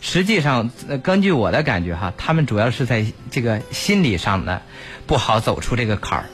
[0.00, 4.60] 实际上，呃根据我的感觉哈，他们主要是在这个心理上呢
[5.06, 6.26] 不好走出这个坎儿。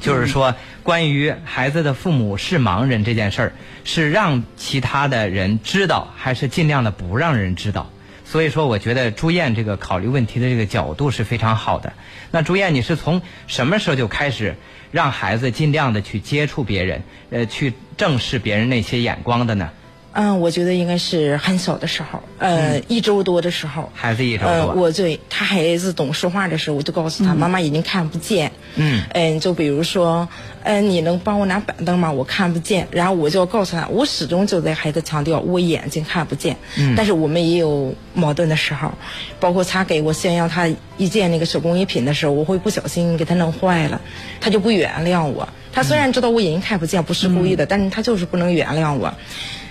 [0.00, 3.52] 就是说，关于孩子的父母是盲人这件事儿，
[3.84, 7.90] 是让其他的人知道，还是尽量的不让人知道？
[8.24, 11.92] 所以说，我觉得朱燕这个考虑问题的这个角度是非常好的。
[12.30, 14.56] 那朱燕，你是从什么时候就开始
[14.90, 19.70] 让孩子尽量的去接触别人，呃，去正视别人那些眼光的呢？
[20.18, 23.92] 嗯，我觉得应该是很小的时候，呃，一周多的时候。
[23.94, 28.50] 孩子一周呃，多，我对他孩子懂说话的时候，我就告诉他，妈妈已经看不见。
[28.76, 30.26] 嗯嗯，就比如说，
[30.62, 32.10] 嗯、你能帮我拿板凳吗？
[32.10, 32.88] 我看不见。
[32.90, 36.56] 然后我就要告诉他，我始终就在孩子强调，我眼睛看不见。
[36.78, 38.92] 嗯但是我们也有矛盾的时候，
[39.38, 44.00] 包括他给我炫耀他一件那个手工艺品的时候，我会不小心给他弄坏了，
[44.40, 45.46] 他就不原谅我。
[45.74, 49.12] 他虽然知道我眼睛看不见，不是故意的，但是他就是不能原谅我。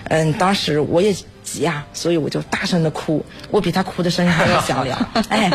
[0.10, 4.98] 嗯，当时我也急呀、所以我就大声的哭，我比他哭的声音还要响亮。
[5.30, 5.50] 哎，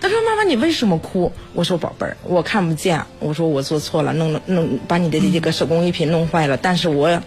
[0.00, 6.56] 他说：“妈妈，你为什么哭？”我说：“宝贝儿，我看不见。”我说：“我做错了，弄了弄把你的这个手工艺品弄坏了。
[6.56, 7.22] 但是我，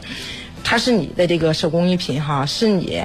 [0.63, 3.03] 它是你的这个手工艺品哈，是你。”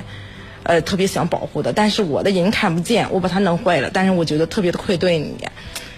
[0.64, 5.34] 呃，特别想保护的，但是我的人看不见，我把它弄坏了，但是我觉得特别的愧对你，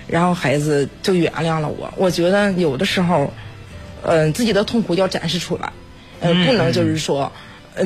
[0.07, 1.93] 然后孩子就原谅了我。
[1.97, 3.33] 我觉得有的时候，
[4.03, 5.73] 嗯、自己的痛苦要展示出来，
[6.21, 7.23] 呃，不能就是说。
[7.23, 7.33] 呃，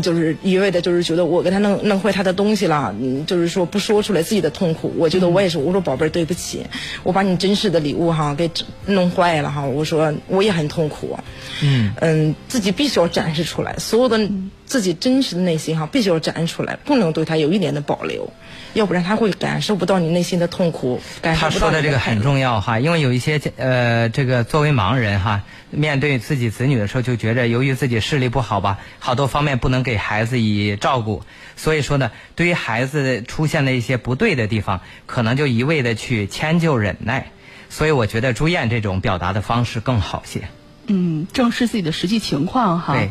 [0.01, 4.93] 就是一味的，就是觉得我给他弄弄坏他的东西了，嗯，就是说不说出来自己的痛苦。
[4.97, 6.65] 我觉得我也是，我说宝贝儿，对不起，
[7.03, 8.51] 我把你真实的礼物哈给
[8.87, 9.65] 弄坏了哈。
[9.65, 11.19] 我说我也很痛苦，
[11.63, 14.21] 嗯嗯，自己必须要展示出来，所有的
[14.65, 18.31] 自己真实的内心哈，必须要展示出来，不能对他有一点的保留，
[18.75, 31.23] 要不然他会感受不到你内心的痛苦，感受他不到说的这个很重要哈，因为有一些呃，这个作为盲人哈，面对自己子女的时候，就觉着由于自己视力不好吧，好多方面不能给孩子以照顾，
[31.57, 37.31] 所以说呢，对于孩子出现的一些不对的地方，可能就一味的去迁就忍耐，
[37.71, 40.43] 所以我觉得朱燕这种表达的方式更好些。
[40.87, 42.95] 嗯，正视自己的实际情况哈。
[42.95, 43.11] 对，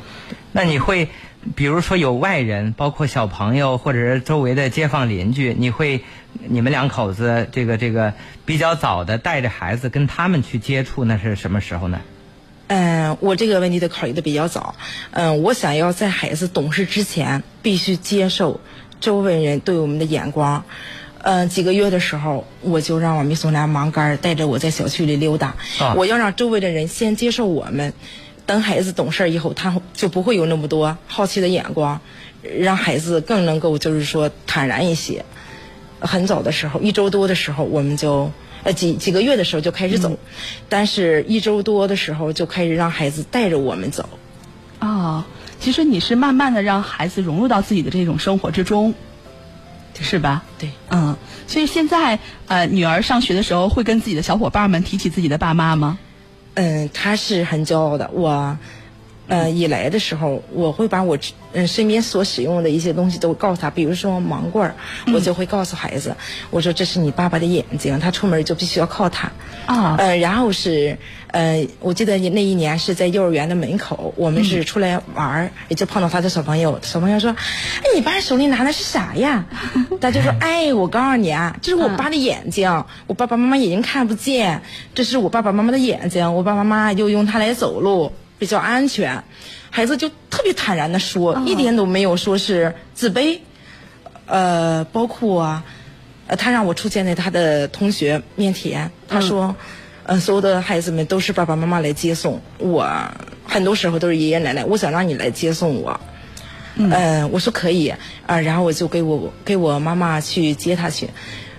[0.52, 1.10] 那你会，
[1.56, 6.02] 比如说有外人，包括小朋友或者是周围的街坊邻居，你会，
[6.48, 8.14] 你们两口子这个这个
[8.46, 12.00] 比较早的带着孩子跟他们去接触，那是什么时候呢？
[12.68, 14.76] 嗯，我这个问题的考虑的比较早。
[15.12, 18.62] 嗯，我想要在孩子懂事之前，必须接受
[19.00, 20.64] 周围人对我们的眼光。
[21.26, 25.56] 嗯，几个月的时候，我就让我们送俩盲杆带着我在小区里溜达。
[25.80, 27.94] 啊我要让周围的人先接受我们，
[28.46, 32.02] 等孩子懂事儿以后，他就不会有那么多好奇的眼光，
[32.60, 35.26] 让孩子更能够就是说坦然一些。
[36.00, 38.30] 很早的时候，一周多的时候，我们就
[38.64, 40.18] 呃几几个月的时候就开始走，
[40.68, 44.10] 但是一周多的时候就开始让孩子带着我们走。
[44.80, 45.26] 啊、
[45.62, 48.94] 其实你是慢慢的让孩子融入到自己的这种生活之中，
[49.98, 50.44] 是吧？
[50.60, 51.16] 对，嗯，
[51.48, 55.98] 所以现在呃，女儿上学的时候会跟自己的小伙伴们提起自己的爸妈吗？
[56.56, 58.10] 嗯，他是很骄傲的。
[58.14, 58.58] 我，
[59.28, 61.18] 呃，一来的时候，我会把我
[61.54, 64.76] 嗯身边所使用的一些东西都告诉他，比如说盲棍儿，
[65.14, 66.16] 我就会告诉孩子，
[66.52, 69.32] 我说这是你爸爸的眼睛，他出门就必须要靠它。
[69.66, 70.98] 啊呃，然后是，
[71.34, 77.32] 呃，我记得那一年是在幼儿园的门口，我们是出来玩儿，也就碰到他的小朋友，小朋友说
[77.82, 79.44] ：“哎，你爸手里拿的是啥呀？”
[80.00, 84.62] 他就说：“哎，我告诉你啊，这是我爸的眼睛，我爸爸妈妈眼睛看不见，
[84.94, 89.24] 这是我爸爸妈妈的眼睛，我爸爸妈妈就用它来走路，比较安全。”
[89.72, 93.40] 孩子就特别坦然的说，一点都没有说是自卑，
[94.28, 95.64] 呃，包括啊。
[96.26, 99.54] 呃，他让我出现在他的同学面前，他说，
[100.06, 102.86] 呃，所有的孩子们都是爸爸妈妈来接送我，
[103.46, 106.00] 很多时候都是爷爷奶奶，我想让你来接送我。
[106.76, 107.94] 嗯、我说可以，
[108.26, 111.10] 啊、然后我就给我给我妈妈去接他去，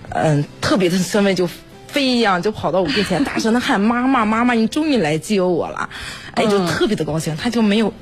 [0.09, 1.49] 嗯、特别的兴奋，就
[1.87, 5.89] 飞一样就跑到我跟前，大声的喊妈妈妈妈，你终于来接我了，
[6.33, 7.93] 哎，就特别的高兴，他就没有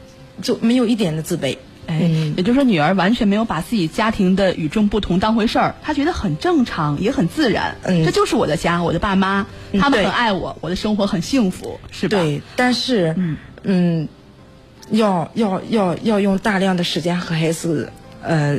[0.41, 1.57] 就没有一点的自卑。
[1.85, 7.75] 哎，嗯也就是说，女儿完全没有把自己家庭的与众不同当回事儿，她觉得很正常，也很自然。
[7.83, 12.17] 嗯这就是我的家，我的爸妈，嗯他们很爱我，我的生活很幸福，是吧？
[12.17, 13.13] 对，但是
[13.63, 14.07] 嗯
[14.91, 18.57] 要要要要用大量的时间和孩子呃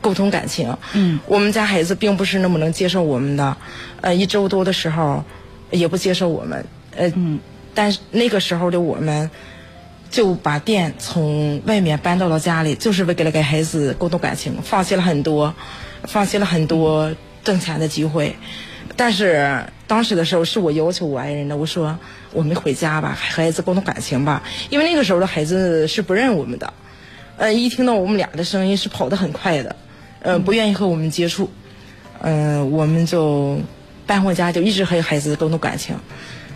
[0.00, 0.76] 沟通感情。
[0.94, 3.56] 嗯，我们家孩子并不是那么能接受我们的，
[4.00, 5.24] 呃，一周多的时候
[5.70, 6.64] 也不接受我们，
[6.96, 7.38] 呃，嗯，
[7.74, 9.30] 但是那个时候的我们。
[10.10, 15.54] 就把店从外面搬到了家里，就是为了给孩子沟通感情，放弃了很多，
[16.04, 18.34] 放弃了很多挣钱的机会。
[18.96, 21.96] 但是当时的时候是我要求我爱人的，我说
[22.32, 26.74] 我们回家吧，和孩子沟通感情吧，因为那个时候的孩子是不认我们的，
[27.36, 29.76] 呃，一听到我们俩的声音是跑得很快的，
[30.20, 31.50] 呃，不愿意和我们接触，
[32.20, 33.60] 嗯、我们就
[34.06, 35.96] 搬回家，就一直和孩子沟通感情。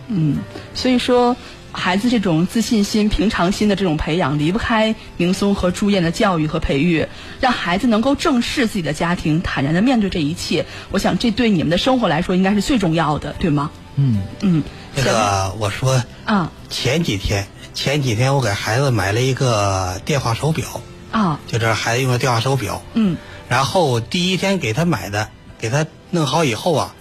[0.07, 0.37] 嗯，
[0.75, 1.35] 所以说，
[1.75, 7.05] 孩子这种自信心、平常心的这种培养，离不开明松和朱燕的教育和培育，
[7.39, 10.65] 让孩子能够正视自己的家庭，坦然的面对这一切。
[10.91, 13.69] 我想，这对你们的生活来说，应该是最重要的，对吗？
[13.97, 14.63] 嗯嗯，
[14.95, 22.81] 这个我说啊前几天前几天我给孩子买了一个电话手表，啊就这孩子用的电话手表。
[22.93, 23.15] 嗯
[23.47, 26.95] 然后第一天给他买的，给他弄好以后啊，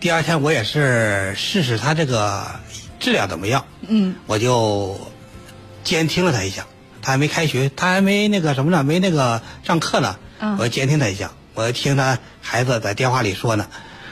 [0.00, 2.46] 第二天我也是试试他这个
[3.00, 4.14] 质量怎么样，嗯。
[4.26, 5.00] 我就
[5.82, 6.66] 监听了他一下。
[7.02, 10.16] 他还没开学，他还没那个什么呢，没那个上课呢。
[10.38, 10.56] 嗯。
[10.58, 13.66] 我监听他一下，我听他孩子在电话里说呢，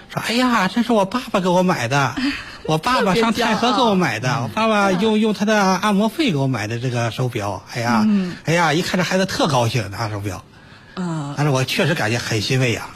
[0.09, 2.15] 说：“哎呀，这是我爸爸给我买的，
[2.65, 7.63] 我爸爸上泰和给我买的，我爸爸用用他的按摩费给我买的这个手表。
[7.75, 8.35] 哎呀，嗯。
[8.47, 10.43] 哎呀，一看这孩子特高兴，拿手表。
[10.95, 12.89] 啊，但是我确实感觉很欣慰呀、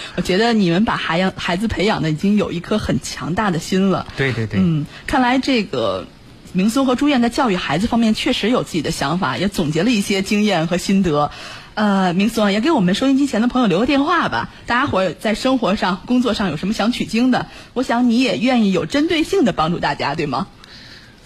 [0.16, 4.06] 我觉得你们把孩养孩子培养的已经有一颗很强大的心了。
[4.16, 6.06] 对对对，嗯，看来这个
[6.52, 11.30] 明松和朱燕在教育孩子方面确实有自己的想法，也总结了一些经验和心得。
[11.74, 14.50] 呃，明松啊也给我们收音机前的朋友留个电话吧。
[14.64, 20.46] 大家伙儿在生活上、工作上有什么想取经的，我想你也愿意有针对性的帮助大家，对吗？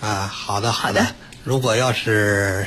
[0.00, 1.06] 啊，好的好好的
[1.44, 2.66] 如果要是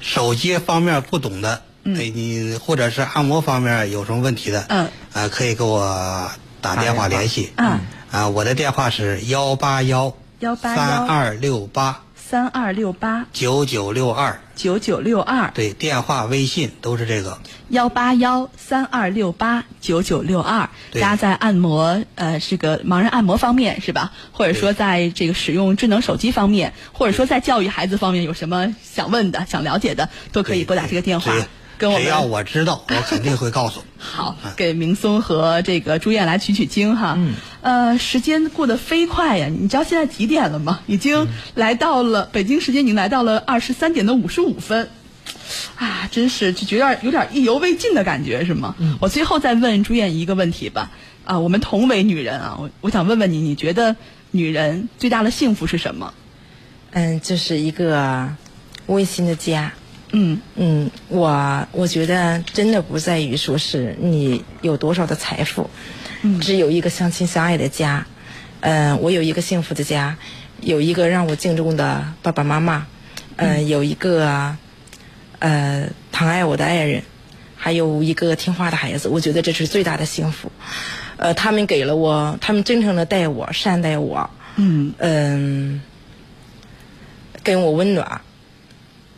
[0.00, 6.30] 手机方面不懂的，嗯哎，你或者是按摩方面有什么问题的，嗯，啊，可以给我
[6.60, 7.52] 打电话联系。
[7.56, 7.80] 嗯，
[8.10, 17.38] 啊，我的电话是幺八幺幺八三二六八三二六八九九六二，九九六二，对，电话、微信都是这个。
[17.68, 24.12] 幺八幺三二六八九九六二，大家在按摩呃这个盲人按摩方面是吧？
[24.32, 31.46] 或者说在这个使用智能手机方面，或者说在教育孩子方面有什么想问的、想了解的，都可以拨打这个电话只
[31.78, 32.20] 跟我只要。
[32.22, 33.82] 我知道，我肯定会告诉。
[33.98, 37.14] 好，给明松和这个朱燕来取取经哈。
[37.16, 37.34] 嗯。
[37.62, 39.48] 呃，时间过得飞快呀！
[39.48, 40.80] 你知道现在几点了吗？
[40.86, 44.90] 已经来到了、北京时间，已经来到了二十三点的五十五分。
[45.76, 48.74] 啊，真是就觉得有点意犹未尽的感觉，是吗？
[49.00, 50.90] 我最后再问朱燕一个问题吧。
[51.24, 53.96] 啊，我们同为女人啊，我我想问问你，你觉得
[54.30, 56.12] 女人最大的幸福是什么？
[56.90, 58.28] 嗯，就是一个
[58.86, 59.72] 温馨的家。
[60.16, 65.68] 嗯嗯，我我觉得真的不在于说是你有多少的财富，
[66.22, 68.06] 嗯只有一个相亲相爱的家。
[68.60, 70.16] 嗯，我有一个幸福的家，
[70.60, 72.86] 有一个让我敬重的爸爸妈妈，
[73.36, 74.56] 嗯，有一个
[75.40, 77.02] 呃疼爱我的爱人，
[77.56, 79.08] 还有一个听话的孩子。
[79.08, 80.52] 我觉得这是最大的幸福。
[81.16, 85.82] 呃，他们给了我，他们真诚的待我，善待我，嗯嗯，
[87.42, 88.20] 给我温暖。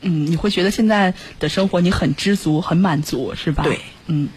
[0.00, 3.62] 嗯，你会觉得现在的生活你很知足、很满足，是吧？
[3.64, 3.80] 对。
[4.06, 4.28] 嗯，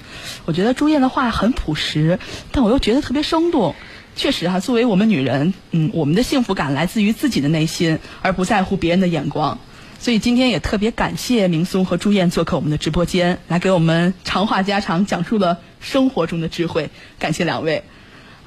[0.46, 2.18] 我觉得朱燕的话很朴实，
[2.52, 3.76] 但我又觉得特别生动。
[4.16, 9.60] 确实哈、作为我们女人，嗯，我们的幸福感来自于自己的内心，而不在乎别人的眼光。
[10.00, 16.90] 所以今天也特别感谢明松和朱燕做客我们的直播间，来给我们长话家常，讲述了生活中的智慧。
[17.20, 17.84] 感谢两位。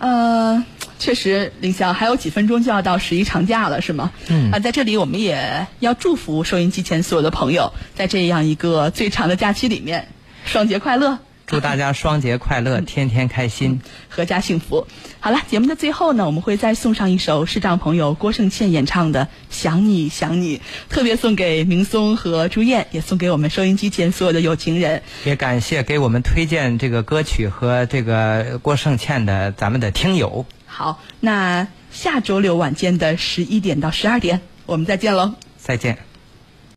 [0.03, 0.65] 呃，
[0.99, 4.11] 确实，林霄还有几分钟就要到十一长假了，是吗？
[4.27, 4.51] 嗯。
[4.51, 10.09] 啊，在这里我们也要祝福收音机前所有的朋友，在这样一个最长的假期里面，
[10.45, 11.21] 双节快乐。
[11.47, 13.81] 祝大家双节快乐，天天开心。
[14.15, 14.87] 阖家幸福。
[15.21, 25.03] 好了，节目的最后呢，我们会再送上一首视障朋友郭胜倩演唱的《想你想你》，特别送给明松和朱燕，也送给我们收音机前所有的有情人。
[25.25, 30.47] 也感谢给我们推荐这个歌曲和这个郭胜倩的咱们的听友。
[30.67, 35.35] 好，那下周六晚间的十一点到十二点，我们再见喽。
[35.59, 36.12] 再见。